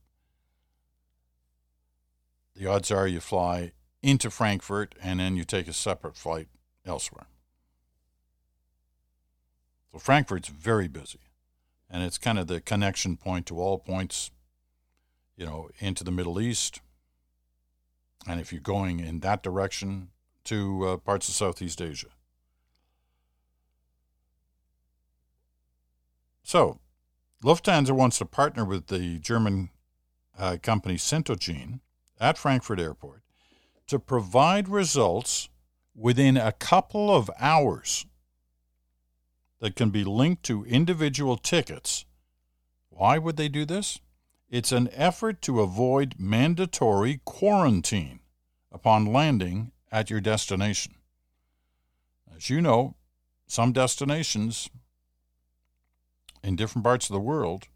the 2.55 2.67
odds 2.67 2.91
are 2.91 3.07
you 3.07 3.21
fly 3.21 3.73
into 4.01 4.31
Frankfurt 4.31 4.95
and 5.03 5.21
then 5.21 5.37
you 5.37 5.45
take 5.45 5.69
a 5.69 5.75
separate 5.75 6.17
flight 6.17 6.49
elsewhere. 6.87 7.27
So 9.93 9.99
Frankfurt's 9.99 10.49
very 10.49 10.89
busy 10.89 11.21
and 11.91 12.03
it's 12.03 12.19
kind 12.19 12.39
of 12.39 12.47
the 12.47 12.61
connection 12.61 13.17
point 13.17 13.47
to 13.47 13.61
all 13.61 13.79
points, 13.79 14.31
you 15.37 15.47
know, 15.47 15.69
into 15.79 16.05
the 16.05 16.11
Middle 16.11 16.41
East. 16.41 16.81
And 18.29 18.41
if 18.41 18.53
you're 18.53 18.61
going 18.61 19.01
in 19.01 19.21
that 19.21 19.43
direction 19.43 20.09
to 20.45 20.87
uh, 20.87 20.97
parts 20.97 21.29
of 21.29 21.35
Southeast 21.35 21.81
Asia. 21.81 22.09
So, 26.43 26.79
Lufthansa 27.43 27.91
wants 27.91 28.19
to 28.19 28.25
partner 28.25 28.65
with 28.65 28.87
the 28.87 29.19
German 29.19 29.71
uh, 30.39 30.59
company 30.63 30.97
Centogene 30.97 31.81
at 32.21 32.39
Frankfurt 32.39 32.81
Airport 32.81 33.23
to 33.89 33.99
provide 33.99 34.69
results 34.69 35.49
within 35.95 36.37
a 36.37 36.53
couple 36.53 37.15
of 37.15 37.31
hours 37.41 38.07
that 39.61 39.77
can 39.77 39.91
be 39.91 40.05
linked 40.05 40.43
to 40.45 40.65
individual 40.65 41.37
tickets. 41.37 42.05
Why 42.91 43.19
would 43.19 43.37
they 43.37 43.49
do 43.49 43.65
this? 43.65 44.01
It's 44.49 44.73
an 44.73 44.89
effort 44.93 45.43
to 45.43 45.61
avoid 45.61 46.15
mandatory 46.19 47.21
quarantine 47.25 48.21
upon 48.71 49.13
landing 49.13 49.73
at 49.91 50.11
your 50.11 50.21
destination. 50.21 50.95
As 52.35 52.51
you 52.51 52.61
know, 52.61 52.95
some 53.47 53.73
destinations 53.73 54.69
in 56.43 56.57
different 56.57 56.85
parts 56.85 57.09
of 57.09 57.15
the 57.15 57.21
world, 57.21 57.67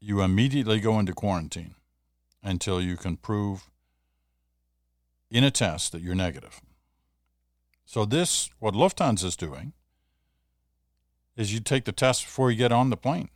you 0.00 0.20
immediately 0.20 0.80
go 0.80 0.98
into 0.98 1.12
quarantine 1.12 1.74
until 2.42 2.80
you 2.80 2.96
can 2.96 3.16
prove 3.16 3.70
in 5.30 5.44
a 5.44 5.50
test 5.50 5.92
that 5.92 6.02
you're 6.02 6.14
negative. 6.14 6.60
So, 7.84 8.04
this, 8.04 8.50
what 8.58 8.74
Lufthansa 8.74 9.24
is 9.24 9.36
doing, 9.36 9.72
is 11.36 11.52
you 11.52 11.60
take 11.60 11.84
the 11.84 11.92
test 11.92 12.24
before 12.24 12.50
you 12.50 12.56
get 12.56 12.72
on 12.72 12.90
the 12.90 12.96
plane. 12.96 13.28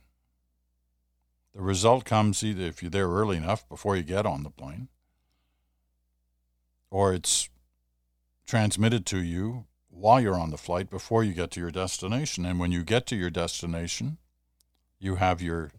The 1.53 1.61
result 1.61 2.05
comes 2.05 2.43
either 2.43 2.63
if 2.63 2.81
you're 2.81 2.89
there 2.89 3.09
early 3.09 3.37
enough 3.37 3.67
before 3.67 3.95
you 3.95 4.03
get 4.03 4.25
on 4.25 4.43
the 4.43 4.49
plane, 4.49 4.87
or 6.89 7.13
it's 7.13 7.49
transmitted 8.45 9.05
to 9.07 9.21
you 9.21 9.65
while 9.89 10.19
you're 10.19 10.39
on 10.39 10.49
the 10.49 10.57
flight 10.57 10.89
before 10.89 11.23
you 11.23 11.33
get 11.33 11.51
to 11.51 11.59
your 11.59 11.71
destination. 11.71 12.45
And 12.45 12.59
when 12.59 12.71
you 12.71 12.83
get 12.83 13.05
to 13.07 13.15
your 13.15 13.29
destination, 13.29 14.17
you 14.99 15.15
have 15.15 15.41
your 15.41 15.71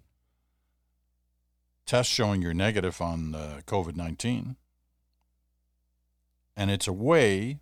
test 1.87 2.11
showing 2.11 2.43
you're 2.43 2.55
negative 2.55 3.01
on 3.01 3.35
uh, 3.35 3.61
COVID 3.67 3.97
19. 3.97 4.57
And 6.55 6.71
it's 6.71 6.87
a 6.87 6.93
way, 6.93 7.61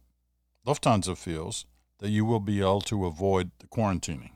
Lufthansa 0.67 1.17
feels, 1.17 1.65
that 1.99 2.11
you 2.11 2.25
will 2.25 2.41
be 2.41 2.61
able 2.61 2.81
to 2.83 3.07
avoid 3.07 3.53
the 3.61 3.67
quarantining. 3.67 4.31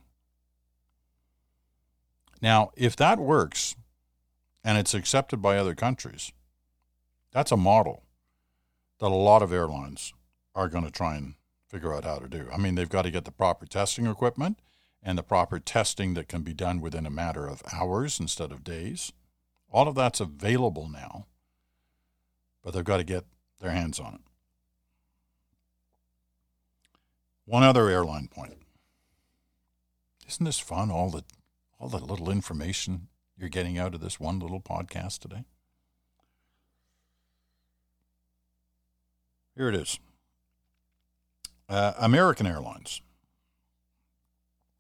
Now, 2.45 2.73
if 2.77 2.95
that 2.97 3.19
works 3.19 3.75
and 4.63 4.77
it's 4.77 4.93
accepted 4.93 5.41
by 5.41 5.57
other 5.57 5.75
countries, 5.75 6.31
that's 7.33 7.51
a 7.51 7.57
model 7.57 8.03
that 9.01 9.07
a 9.07 9.15
lot 9.15 9.41
of 9.41 9.51
airlines 9.51 10.13
are 10.55 10.69
going 10.69 10.85
to 10.85 10.91
try 10.91 11.17
and 11.17 11.37
figure 11.67 11.95
out 11.95 12.05
how 12.05 12.19
to 12.19 12.29
do. 12.29 12.47
I 12.53 12.59
mean, 12.59 12.75
they've 12.75 12.87
got 12.87 13.07
to 13.07 13.11
get 13.11 13.25
the 13.25 13.33
proper 13.33 13.65
testing 13.65 14.07
equipment 14.07 14.59
and 15.03 15.17
the 15.17 15.23
proper 15.23 15.59
testing 15.59 16.13
that 16.15 16.29
can 16.29 16.43
be 16.43 16.53
done 16.53 16.83
within 16.83 17.07
a 17.07 17.11
matter 17.11 17.47
of 17.47 17.63
hours 17.73 18.21
instead 18.21 18.53
of 18.53 18.63
days. 18.63 19.11
All 19.71 19.89
of 19.89 19.95
that's 19.95 20.21
available 20.21 20.87
now, 20.87 21.25
but 22.63 22.75
they've 22.75 22.85
got 22.85 22.99
to 22.99 23.05
get 23.05 23.25
their 23.63 23.71
hands 23.71 23.99
on 23.99 24.17
it. 24.17 24.21
One 27.47 27.63
other 27.63 27.89
airline 27.89 28.29
point. 28.29 28.59
Isn't 30.29 30.45
this 30.45 30.61
fun? 30.61 30.91
All 30.91 31.09
the 31.09 31.25
all 31.85 31.91
the 31.91 32.07
little 32.07 32.31
information 32.31 33.09
you're 33.37 33.51
getting 33.51 33.77
out 33.77 33.95
of 33.95 34.01
this 34.01 34.19
one 34.19 34.39
little 34.39 34.61
podcast 34.61 35.19
today? 35.19 35.45
Here 39.55 39.69
it 39.69 39.75
is 39.75 39.99
uh, 41.69 41.93
American 41.99 42.47
Airlines. 42.47 43.03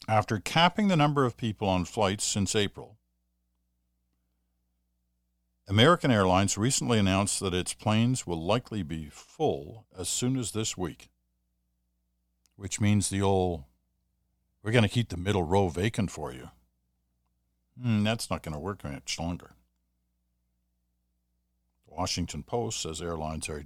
After 0.09 0.38
capping 0.38 0.88
the 0.88 0.97
number 0.97 1.27
of 1.27 1.37
people 1.37 1.69
on 1.69 1.85
flights 1.85 2.25
since 2.25 2.57
April, 2.57 2.97
American 5.69 6.11
Airlines 6.11 6.57
recently 6.57 6.99
announced 6.99 7.38
that 7.40 7.53
its 7.53 7.75
planes 7.75 8.27
will 8.27 8.43
likely 8.43 8.83
be 8.83 9.11
full 9.11 9.85
as 9.99 10.09
soon 10.09 10.38
as 10.38 10.53
this 10.53 10.75
week, 10.75 11.11
which 12.57 12.81
means 12.81 13.11
the 13.11 13.21
old, 13.21 13.64
we're 14.62 14.73
going 14.73 14.85
to 14.85 14.88
keep 14.88 15.11
the 15.11 15.19
middle 15.19 15.43
row 15.43 15.69
vacant 15.69 16.11
for 16.11 16.33
you. 16.33 16.49
Mm, 17.82 18.04
that's 18.04 18.30
not 18.30 18.42
going 18.42 18.54
to 18.54 18.60
work 18.60 18.84
much 18.84 19.18
longer. 19.18 19.52
The 21.88 21.94
Washington 21.94 22.42
Post 22.42 22.82
says 22.82 23.02
airlines 23.02 23.48
are 23.48 23.64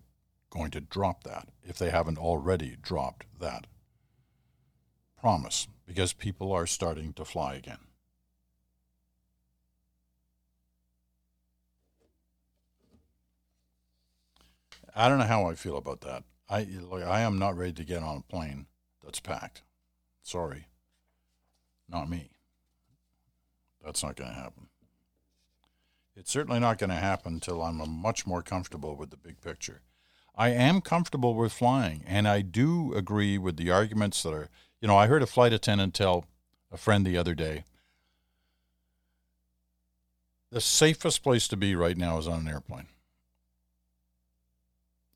going 0.51 0.71
to 0.71 0.81
drop 0.81 1.25
that 1.25 1.49
if 1.63 1.79
they 1.79 1.91
haven't 1.91 2.19
already 2.19 2.77
dropped 2.81 3.27
that 3.39 3.67
promise 5.21 5.69
because 5.87 6.13
people 6.13 6.53
are 6.53 6.67
starting 6.67 7.13
to 7.15 7.25
fly 7.25 7.55
again. 7.55 7.79
I 14.95 15.09
don't 15.09 15.19
know 15.19 15.25
how 15.25 15.47
I 15.47 15.55
feel 15.55 15.77
about 15.77 16.01
that. 16.01 16.25
I 16.49 16.67
like, 16.81 17.05
I 17.05 17.21
am 17.21 17.39
not 17.39 17.57
ready 17.57 17.73
to 17.75 17.85
get 17.85 18.03
on 18.03 18.17
a 18.17 18.33
plane 18.33 18.67
that's 19.05 19.21
packed. 19.21 19.63
Sorry. 20.23 20.67
Not 21.89 22.09
me. 22.09 22.38
That's 23.85 24.03
not 24.03 24.17
going 24.17 24.31
to 24.31 24.37
happen. 24.37 24.69
It's 26.17 26.31
certainly 26.33 26.61
not 26.61 26.79
going 26.79 26.91
to 26.91 26.97
happen 26.97 27.35
until 27.35 27.63
I'm 27.63 27.89
much 27.89 28.27
more 28.27 28.43
comfortable 28.43 28.97
with 28.97 29.11
the 29.11 29.17
big 29.17 29.41
picture. 29.41 29.83
I 30.37 30.51
am 30.51 30.81
comfortable 30.81 31.35
with 31.35 31.53
flying, 31.53 32.05
and 32.07 32.27
I 32.29 32.43
do 32.43 32.93
agree 32.95 33.39
with 33.39 33.57
the 33.57 33.71
arguments 33.71 34.23
that 34.23 34.33
are, 34.33 34.49
you 34.81 34.89
know, 34.89 34.97
I 34.97 35.07
heard 35.07 35.23
a 35.23 35.27
flight 35.27 35.53
attendant 35.53 35.95
tell 35.95 36.25
a 36.71 36.77
friend 36.77 37.07
the 37.07 37.17
other 37.17 37.35
day 37.35 37.65
the 40.51 40.61
safest 40.61 41.23
place 41.23 41.47
to 41.49 41.57
be 41.57 41.75
right 41.75 41.97
now 41.97 42.19
is 42.19 42.27
on 42.27 42.41
an 42.41 42.49
airplane. 42.49 42.89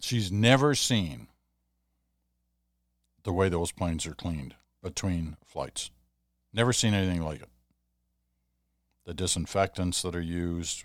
She's 0.00 0.30
never 0.30 0.74
seen 0.74 1.28
the 3.22 3.32
way 3.32 3.48
those 3.48 3.72
planes 3.72 4.06
are 4.06 4.14
cleaned 4.14 4.56
between 4.82 5.36
flights. 5.46 5.90
Never 6.52 6.72
seen 6.72 6.92
anything 6.92 7.22
like 7.22 7.40
it. 7.40 7.48
The 9.04 9.14
disinfectants 9.14 10.02
that 10.02 10.14
are 10.14 10.20
used 10.20 10.84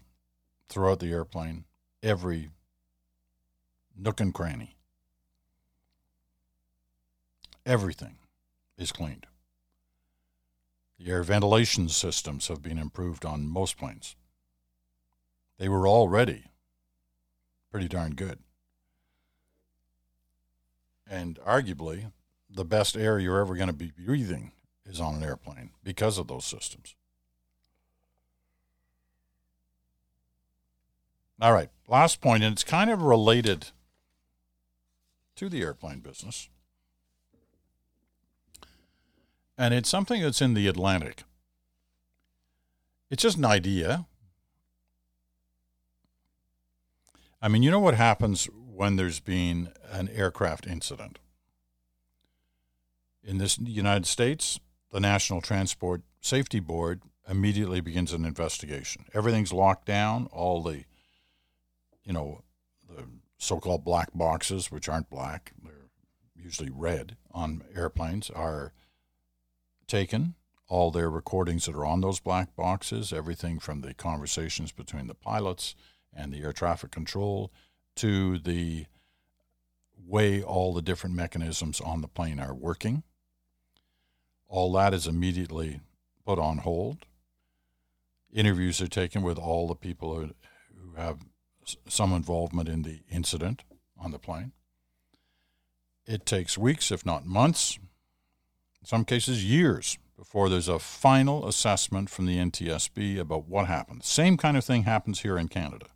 throughout 0.69 0.99
the 0.99 1.11
airplane, 1.11 1.65
every 2.01 2.49
nook 3.95 4.19
and 4.19 4.33
cranny, 4.33 4.75
everything 7.65 8.17
is 8.77 8.91
cleaned. 8.91 9.27
The 10.99 11.11
air 11.11 11.23
ventilation 11.23 11.89
systems 11.89 12.47
have 12.47 12.63
been 12.63 12.79
improved 12.79 13.23
on 13.23 13.47
most 13.47 13.77
planes. 13.77 14.15
They 15.59 15.69
were 15.69 15.87
already 15.87 16.45
pretty 17.71 17.87
darn 17.87 18.13
good. 18.15 18.39
And 21.09 21.39
arguably, 21.45 22.11
the 22.49 22.65
best 22.65 22.97
air 22.97 23.19
you're 23.19 23.39
ever 23.39 23.55
going 23.55 23.67
to 23.67 23.73
be 23.73 23.91
breathing 23.91 24.51
is 24.85 24.99
on 24.99 25.15
an 25.15 25.23
airplane 25.23 25.71
because 25.83 26.17
of 26.17 26.27
those 26.27 26.45
systems. 26.45 26.95
All 31.39 31.53
right, 31.53 31.69
last 31.87 32.19
point, 32.19 32.43
and 32.43 32.53
it's 32.53 32.63
kind 32.63 32.89
of 32.89 33.01
related 33.01 33.67
to 35.35 35.49
the 35.49 35.61
airplane 35.61 35.99
business. 35.99 36.49
And 39.57 39.73
it's 39.73 39.89
something 39.89 40.21
that's 40.21 40.41
in 40.41 40.55
the 40.55 40.67
Atlantic. 40.67 41.23
It's 43.09 43.23
just 43.23 43.37
an 43.37 43.45
idea. 43.45 44.05
I 47.41 47.47
mean, 47.47 47.61
you 47.63 47.71
know 47.71 47.79
what 47.79 47.93
happens 47.93 48.45
when 48.45 48.95
there's 48.95 49.19
been 49.19 49.69
an 49.91 50.09
aircraft 50.09 50.65
incident? 50.65 51.19
In 53.23 53.37
this 53.37 53.59
United 53.59 54.07
States, 54.07 54.59
the 54.91 54.99
National 54.99 55.41
Transport 55.41 56.01
Safety 56.19 56.59
Board 56.59 57.01
immediately 57.29 57.81
begins 57.81 58.11
an 58.13 58.25
investigation. 58.25 59.05
Everything's 59.13 59.53
locked 59.53 59.85
down, 59.85 60.27
all 60.31 60.63
the 60.63 60.85
you 62.07 62.13
know, 62.13 62.41
the 62.89 63.03
so-called 63.37 63.83
black 63.83 64.09
boxes, 64.15 64.71
which 64.71 64.87
aren't 64.87 65.09
black, 65.09 65.51
they're 65.61 65.89
usually 66.35 66.71
red 66.73 67.17
on 67.31 67.63
airplanes, 67.75 68.29
are 68.29 68.71
taken. 69.87 70.35
All 70.69 70.89
their 70.89 71.09
recordings 71.09 71.65
that 71.65 71.75
are 71.75 71.85
on 71.85 72.01
those 72.01 72.19
black 72.21 72.55
boxes, 72.55 73.11
everything 73.11 73.59
from 73.59 73.81
the 73.81 73.93
conversations 73.93 74.71
between 74.71 75.07
the 75.07 75.13
pilots 75.13 75.75
and 76.13 76.31
the 76.31 76.41
air 76.41 76.53
traffic 76.53 76.91
control 76.91 77.51
to 77.95 78.39
the 78.39 78.85
way 80.05 80.41
all 80.41 80.73
the 80.73 80.81
different 80.81 81.15
mechanisms 81.15 81.81
on 81.81 82.01
the 82.01 82.07
plane 82.07 82.39
are 82.39 82.53
working. 82.53 83.03
All 84.47 84.71
that 84.73 84.93
is 84.93 85.07
immediately 85.07 85.81
put 86.25 86.39
on 86.39 86.59
hold. 86.59 87.05
Interviews 88.31 88.81
are 88.81 88.87
taken 88.87 89.21
with 89.21 89.37
all 89.37 89.67
the 89.67 89.75
people 89.75 90.15
who, 90.15 90.31
have 90.95 91.19
some 91.87 92.13
involvement 92.13 92.69
in 92.69 92.83
the 92.83 93.01
incident 93.09 93.63
on 93.99 94.11
the 94.11 94.19
plane. 94.19 94.51
It 96.05 96.25
takes 96.25 96.57
weeks, 96.57 96.91
if 96.91 97.05
not 97.05 97.25
months, 97.25 97.77
in 98.81 98.87
some 98.87 99.03
cases 99.03 99.43
years, 99.43 99.97
before 100.15 100.49
there's 100.49 100.69
a 100.69 100.79
final 100.79 101.47
assessment 101.47 102.09
from 102.09 102.25
the 102.25 102.37
NTSB 102.37 103.19
about 103.19 103.47
what 103.47 103.67
happened. 103.67 104.03
Same 104.03 104.37
kind 104.37 104.57
of 104.57 104.65
thing 104.65 104.83
happens 104.83 105.21
here 105.21 105.37
in 105.37 105.47
Canada 105.47 105.87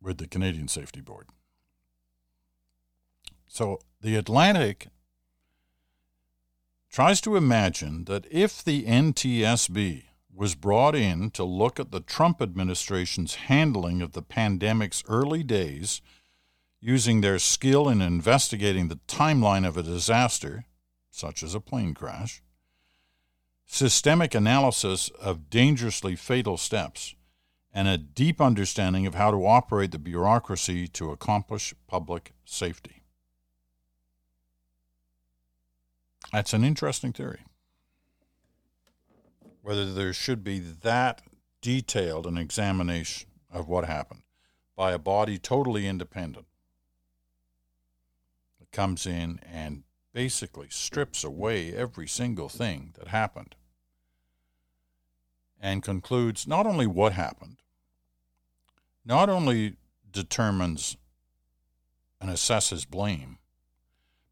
with 0.00 0.18
the 0.18 0.28
Canadian 0.28 0.68
Safety 0.68 1.00
Board. 1.00 1.28
So 3.46 3.80
the 4.00 4.16
Atlantic 4.16 4.88
tries 6.90 7.20
to 7.22 7.36
imagine 7.36 8.04
that 8.04 8.26
if 8.30 8.62
the 8.62 8.84
NTSB 8.84 10.04
was 10.34 10.54
brought 10.54 10.94
in 10.94 11.30
to 11.30 11.44
look 11.44 11.78
at 11.78 11.90
the 11.90 12.00
Trump 12.00 12.40
administration's 12.40 13.34
handling 13.34 14.00
of 14.00 14.12
the 14.12 14.22
pandemic's 14.22 15.04
early 15.08 15.42
days, 15.42 16.00
using 16.80 17.20
their 17.20 17.38
skill 17.38 17.88
in 17.88 18.00
investigating 18.00 18.88
the 18.88 19.00
timeline 19.06 19.66
of 19.66 19.76
a 19.76 19.82
disaster, 19.82 20.64
such 21.10 21.42
as 21.42 21.54
a 21.54 21.60
plane 21.60 21.94
crash, 21.94 22.42
systemic 23.66 24.34
analysis 24.34 25.10
of 25.20 25.50
dangerously 25.50 26.16
fatal 26.16 26.56
steps, 26.56 27.14
and 27.72 27.88
a 27.88 27.98
deep 27.98 28.40
understanding 28.40 29.06
of 29.06 29.14
how 29.14 29.30
to 29.30 29.46
operate 29.46 29.92
the 29.92 29.98
bureaucracy 29.98 30.86
to 30.88 31.10
accomplish 31.10 31.74
public 31.86 32.32
safety. 32.44 33.02
That's 36.32 36.54
an 36.54 36.64
interesting 36.64 37.12
theory 37.12 37.40
whether 39.62 39.92
there 39.92 40.12
should 40.12 40.44
be 40.44 40.58
that 40.58 41.22
detailed 41.60 42.26
an 42.26 42.36
examination 42.36 43.30
of 43.50 43.68
what 43.68 43.84
happened 43.84 44.22
by 44.76 44.92
a 44.92 44.98
body 44.98 45.38
totally 45.38 45.86
independent 45.86 46.46
that 48.58 48.70
comes 48.72 49.06
in 49.06 49.38
and 49.50 49.84
basically 50.12 50.66
strips 50.68 51.24
away 51.24 51.72
every 51.74 52.08
single 52.08 52.48
thing 52.48 52.92
that 52.98 53.08
happened 53.08 53.54
and 55.60 55.82
concludes 55.82 56.46
not 56.46 56.66
only 56.66 56.86
what 56.86 57.12
happened, 57.12 57.58
not 59.04 59.28
only 59.28 59.76
determines 60.10 60.96
and 62.20 62.30
assesses 62.30 62.88
blame, 62.88 63.38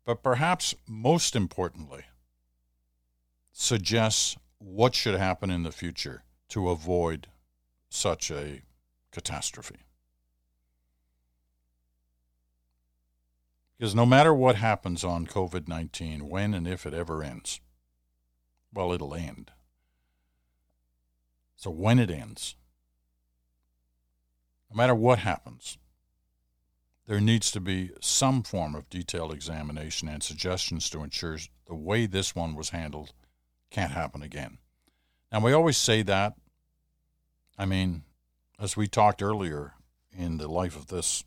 but 0.04 0.22
perhaps 0.22 0.74
most 0.88 1.36
importantly, 1.36 2.04
suggests 3.52 4.36
what 4.60 4.94
should 4.94 5.18
happen 5.18 5.50
in 5.50 5.62
the 5.62 5.72
future 5.72 6.22
to 6.50 6.68
avoid 6.68 7.26
such 7.88 8.30
a 8.30 8.60
catastrophe. 9.10 9.80
Because 13.76 13.94
no 13.94 14.04
matter 14.04 14.34
what 14.34 14.56
happens 14.56 15.02
on 15.02 15.26
COVID 15.26 15.66
19, 15.66 16.28
when 16.28 16.52
and 16.52 16.68
if 16.68 16.84
it 16.84 16.92
ever 16.92 17.22
ends, 17.22 17.60
well, 18.72 18.92
it'll 18.92 19.14
end. 19.14 19.50
So 21.56 21.70
when 21.70 21.98
it 21.98 22.10
ends, 22.10 22.56
no 24.70 24.76
matter 24.76 24.94
what 24.94 25.20
happens, 25.20 25.78
there 27.06 27.20
needs 27.20 27.50
to 27.50 27.60
be 27.60 27.90
some 28.00 28.42
form 28.42 28.74
of 28.74 28.88
detailed 28.90 29.32
examination 29.32 30.08
and 30.08 30.22
suggestions 30.22 30.90
to 30.90 31.02
ensure 31.02 31.38
the 31.66 31.74
way 31.74 32.04
this 32.06 32.34
one 32.34 32.54
was 32.54 32.70
handled 32.70 33.14
can't 33.70 33.92
happen 33.92 34.22
again. 34.22 34.58
And 35.30 35.44
we 35.44 35.52
always 35.52 35.76
say 35.76 36.02
that. 36.02 36.34
I 37.56 37.66
mean, 37.66 38.02
as 38.58 38.76
we 38.76 38.86
talked 38.86 39.22
earlier 39.22 39.74
in 40.12 40.38
the 40.38 40.48
life 40.48 40.76
of 40.76 40.88
this 40.88 41.24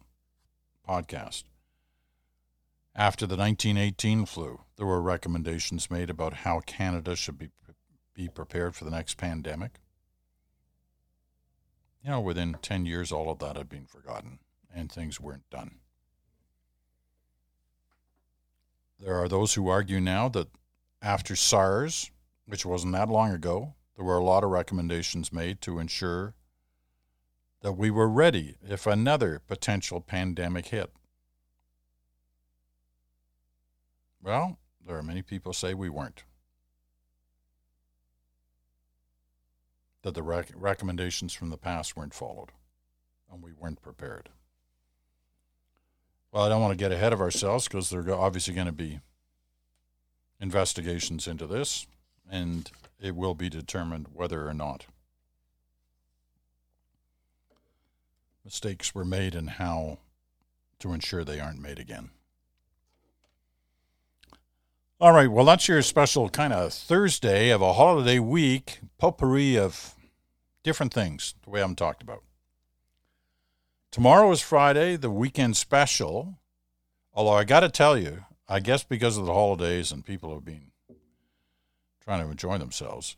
podcast, 0.87 1.43
after 2.95 3.25
the 3.25 3.37
1918 3.37 4.25
flu, 4.25 4.61
there 4.77 4.85
were 4.85 5.01
recommendations 5.01 5.89
made 5.89 6.09
about 6.09 6.33
how 6.33 6.59
Canada 6.59 7.15
should 7.15 7.37
be, 7.37 7.49
be 8.13 8.27
prepared 8.27 8.75
for 8.75 8.85
the 8.85 8.91
next 8.91 9.17
pandemic. 9.17 9.79
You 12.03 12.11
know, 12.11 12.21
within 12.21 12.57
10 12.61 12.85
years, 12.85 13.11
all 13.11 13.31
of 13.31 13.39
that 13.39 13.55
had 13.55 13.69
been 13.69 13.85
forgotten 13.85 14.39
and 14.75 14.91
things 14.91 15.19
weren't 15.19 15.49
done. 15.49 15.75
There 18.99 19.15
are 19.15 19.29
those 19.29 19.53
who 19.53 19.67
argue 19.67 19.99
now 19.99 20.29
that 20.29 20.49
after 21.01 21.35
SARS, 21.35 22.11
which 22.45 22.65
wasn't 22.65 22.93
that 22.93 23.09
long 23.09 23.31
ago, 23.31 23.73
there 23.95 24.05
were 24.05 24.17
a 24.17 24.23
lot 24.23 24.43
of 24.43 24.49
recommendations 24.49 25.31
made 25.31 25.61
to 25.61 25.79
ensure 25.79 26.33
that 27.61 27.73
we 27.73 27.89
were 27.89 28.09
ready 28.09 28.57
if 28.67 28.85
another 28.85 29.41
potential 29.47 30.01
pandemic 30.01 30.67
hit. 30.67 30.91
Well, 34.21 34.57
there 34.85 34.97
are 34.97 35.03
many 35.03 35.21
people 35.21 35.53
say 35.53 35.73
we 35.73 35.89
weren't. 35.89 36.23
That 40.01 40.13
the 40.13 40.23
rec- 40.23 40.51
recommendations 40.53 41.33
from 41.33 41.49
the 41.49 41.57
past 41.57 41.95
weren't 41.95 42.13
followed 42.13 42.49
and 43.31 43.41
we 43.41 43.53
weren't 43.53 43.81
prepared. 43.81 44.29
Well, 46.31 46.43
I 46.43 46.49
don't 46.49 46.61
want 46.61 46.71
to 46.71 46.83
get 46.83 46.91
ahead 46.91 47.13
of 47.13 47.21
ourselves 47.21 47.67
because 47.67 47.89
there 47.89 48.01
are 48.01 48.13
obviously 48.13 48.53
going 48.53 48.67
to 48.67 48.73
be 48.73 48.99
investigations 50.39 51.27
into 51.27 51.47
this, 51.47 51.85
and 52.29 52.71
it 52.99 53.15
will 53.15 53.35
be 53.35 53.49
determined 53.49 54.07
whether 54.13 54.47
or 54.47 54.53
not 54.53 54.85
mistakes 58.43 58.93
were 58.93 59.05
made 59.05 59.35
and 59.35 59.51
how 59.51 59.99
to 60.79 60.93
ensure 60.93 61.23
they 61.23 61.39
aren't 61.39 61.61
made 61.61 61.79
again. 61.79 62.09
All 64.99 65.11
right, 65.11 65.29
well, 65.29 65.45
that's 65.45 65.67
your 65.67 65.81
special 65.81 66.29
kind 66.29 66.53
of 66.53 66.73
Thursday 66.73 67.49
of 67.49 67.61
a 67.61 67.73
holiday 67.73 68.19
week, 68.19 68.79
potpourri 68.97 69.57
of 69.57 69.95
different 70.63 70.93
things, 70.93 71.35
the 71.43 71.49
way 71.49 71.61
I'm 71.61 71.75
talked 71.75 72.01
about. 72.01 72.23
Tomorrow 73.91 74.31
is 74.31 74.41
Friday, 74.41 74.95
the 74.95 75.11
weekend 75.11 75.57
special. 75.57 76.39
Although 77.13 77.33
I 77.37 77.43
got 77.43 77.59
to 77.59 77.69
tell 77.69 77.97
you, 77.97 78.25
I 78.47 78.59
guess 78.59 78.83
because 78.83 79.17
of 79.17 79.25
the 79.25 79.33
holidays 79.33 79.91
and 79.91 80.05
people 80.05 80.33
have 80.33 80.45
been 80.45 80.71
trying 82.03 82.23
to 82.23 82.31
enjoy 82.31 82.57
themselves, 82.57 83.15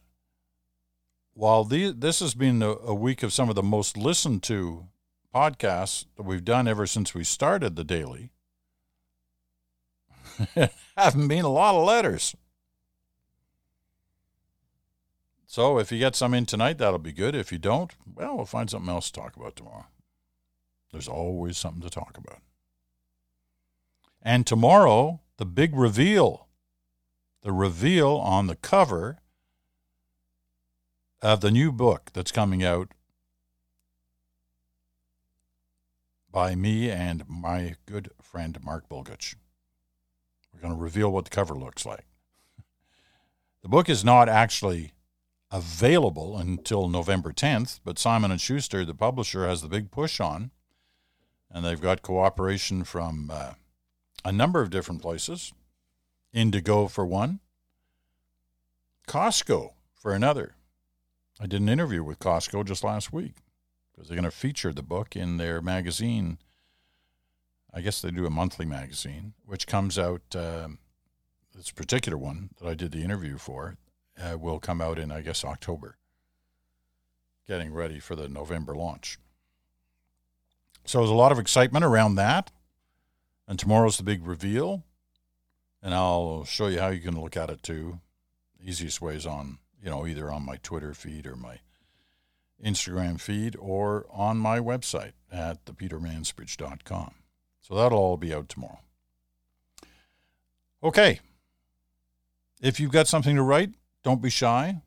while 1.34 1.64
the, 1.64 1.92
this 1.92 2.20
has 2.20 2.34
been 2.34 2.62
a, 2.62 2.70
a 2.70 2.94
week 2.94 3.24
of 3.24 3.34
some 3.34 3.50
of 3.50 3.56
the 3.56 3.64
most 3.64 3.98
listened 3.98 4.44
to 4.44 4.88
podcasts 5.34 6.06
that 6.16 6.24
we've 6.24 6.46
done 6.46 6.68
ever 6.68 6.86
since 6.86 7.14
we 7.14 7.24
started 7.24 7.76
the 7.76 7.84
daily, 7.84 8.30
haven't 10.98 11.28
been 11.28 11.46
a 11.46 11.50
lot 11.50 11.76
of 11.76 11.86
letters. 11.86 12.36
So 15.46 15.78
if 15.78 15.92
you 15.92 16.00
get 16.00 16.16
some 16.16 16.34
in 16.34 16.46
tonight, 16.46 16.78
that'll 16.78 17.00
be 17.00 17.14
good. 17.14 17.36
If 17.36 17.52
you 17.52 17.58
don't, 17.58 17.92
well, 18.14 18.38
we'll 18.38 18.46
find 18.46 18.70
something 18.70 18.90
else 18.90 19.10
to 19.10 19.22
talk 19.22 19.36
about 19.36 19.56
tomorrow. 19.56 19.86
There's 20.92 21.08
always 21.08 21.58
something 21.58 21.82
to 21.82 21.90
talk 21.90 22.18
about. 22.18 22.40
And 24.22 24.46
tomorrow, 24.46 25.22
the 25.38 25.46
big 25.46 25.76
reveal. 25.76 26.45
The 27.46 27.54
reveal 27.54 28.16
on 28.16 28.48
the 28.48 28.56
cover 28.56 29.20
of 31.22 31.42
the 31.42 31.52
new 31.52 31.72
book 31.72 32.10
that's 32.12 32.32
coming 32.32 32.64
out 32.64 32.90
by 36.32 36.56
me 36.56 36.90
and 36.90 37.24
my 37.30 37.76
good 37.86 38.10
friend 38.20 38.58
Mark 38.64 38.90
Bulgutch. 38.90 39.36
We're 40.52 40.60
going 40.60 40.74
to 40.74 40.80
reveal 40.80 41.12
what 41.12 41.26
the 41.26 41.30
cover 41.30 41.54
looks 41.54 41.86
like. 41.86 42.08
The 43.62 43.70
book 43.70 43.90
is 43.90 44.04
not 44.04 44.28
actually 44.28 44.94
available 45.52 46.40
until 46.40 46.90
November 46.90 47.32
10th, 47.32 47.80
but 47.86 48.00
Simon 48.00 48.32
and 48.32 48.42
Schuster, 48.42 48.84
the 48.84 48.96
publisher, 48.96 49.48
has 49.48 49.62
the 49.62 49.68
big 49.68 49.92
push 49.92 50.20
on 50.20 50.50
and 51.52 51.64
they've 51.64 51.80
got 51.80 52.02
cooperation 52.02 52.84
from 52.84 53.30
uh, 53.32 53.54
a 54.26 54.32
number 54.32 54.64
of 54.64 54.72
different 54.72 55.04
places. 55.04 55.54
Indigo 56.36 56.88
for 56.88 57.06
one, 57.06 57.40
Costco 59.08 59.72
for 59.96 60.14
another. 60.14 60.56
I 61.40 61.48
did 61.48 61.62
an 61.62 61.70
interview 61.70 62.04
with 62.04 62.20
Costco 62.20 62.66
just 62.66 62.84
last 62.84 63.14
week 63.14 63.36
because 63.92 64.10
they're 64.10 64.18
going 64.18 64.30
to 64.30 64.32
feature 64.32 64.74
the 64.74 64.84
book 64.84 65.16
in 65.16 65.38
their 65.38 65.62
magazine. 65.62 66.38
I 67.74 67.82
guess 67.82 68.02
they 68.02 68.12
do 68.12 68.26
a 68.26 68.30
monthly 68.30 68.66
magazine, 68.66 69.34
which 69.46 69.66
comes 69.66 69.98
out. 69.98 70.22
Uh, 70.36 70.68
this 71.56 71.72
particular 71.72 72.18
one 72.18 72.50
that 72.60 72.68
I 72.68 72.74
did 72.74 72.92
the 72.92 73.04
interview 73.04 73.38
for 73.38 73.78
uh, 74.22 74.38
will 74.38 74.60
come 74.60 74.82
out 74.82 75.00
in, 75.00 75.10
I 75.10 75.22
guess, 75.22 75.46
October. 75.46 75.98
Getting 77.48 77.74
ready 77.74 78.00
for 78.00 78.16
the 78.16 78.28
November 78.28 78.76
launch. 78.76 79.20
So 80.84 81.00
there's 81.00 81.10
a 81.10 81.14
lot 81.14 81.32
of 81.32 81.40
excitement 81.40 81.86
around 81.86 82.16
that. 82.16 82.52
And 83.48 83.58
tomorrow's 83.58 83.98
the 83.98 84.04
big 84.04 84.28
reveal. 84.28 84.84
And 85.86 85.94
I'll 85.94 86.46
show 86.46 86.66
you 86.66 86.80
how 86.80 86.88
you 86.88 87.00
can 87.00 87.22
look 87.22 87.38
at 87.38 87.52
it 87.52 87.62
too. 87.62 88.00
Easiest 88.60 89.02
way 89.02 89.14
is 89.14 89.28
on, 89.28 89.60
you 89.84 89.92
know, 89.92 90.08
either 90.08 90.32
on 90.32 90.44
my 90.44 90.56
Twitter 90.58 90.96
feed 90.96 91.28
or 91.28 91.36
my 91.36 91.60
Instagram 92.66 93.22
feed 93.22 93.56
or 93.60 94.08
on 94.10 94.38
my 94.40 94.58
website 94.58 95.12
at 95.32 95.64
thepetermansbridge.com. 95.66 97.14
So 97.62 97.76
that'll 97.76 98.00
all 98.00 98.18
be 98.18 98.34
out 98.34 98.50
tomorrow. 98.50 98.80
Okay. 100.84 101.20
If 102.64 102.80
you've 102.80 102.92
got 102.92 103.08
something 103.08 103.36
to 103.36 103.44
write, 103.44 103.76
don't 104.04 104.24
be 104.24 104.32
shy 104.32 104.82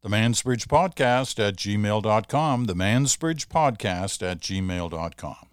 the 0.00 0.08
Mansbridge 0.08 0.66
Podcast 0.66 1.44
at 1.46 1.56
gmail.com, 1.56 2.64
the 2.64 2.74
Mansbridge 2.74 3.48
Podcast 3.48 4.22
at 4.26 4.38
gmail.com. 4.38 5.48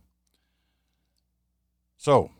So, 1.97 2.31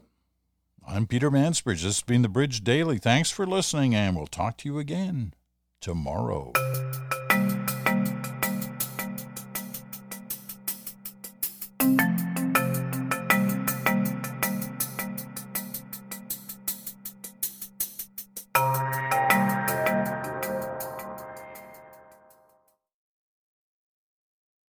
I'm 0.86 1.08
Peter 1.08 1.32
Mansbridge. 1.32 1.84
This 1.84 1.84
has 1.84 2.02
been 2.02 2.24
the 2.24 2.30
Bridge 2.30 2.62
Daily. 2.64 2.98
Thanks 2.98 3.32
for 3.32 3.46
listening, 3.46 3.96
and 3.96 4.18
we'll 4.18 4.28
talk 4.28 4.58
to 4.58 4.70
you 4.70 4.80
again 4.80 5.34
tomorrow. 5.80 6.52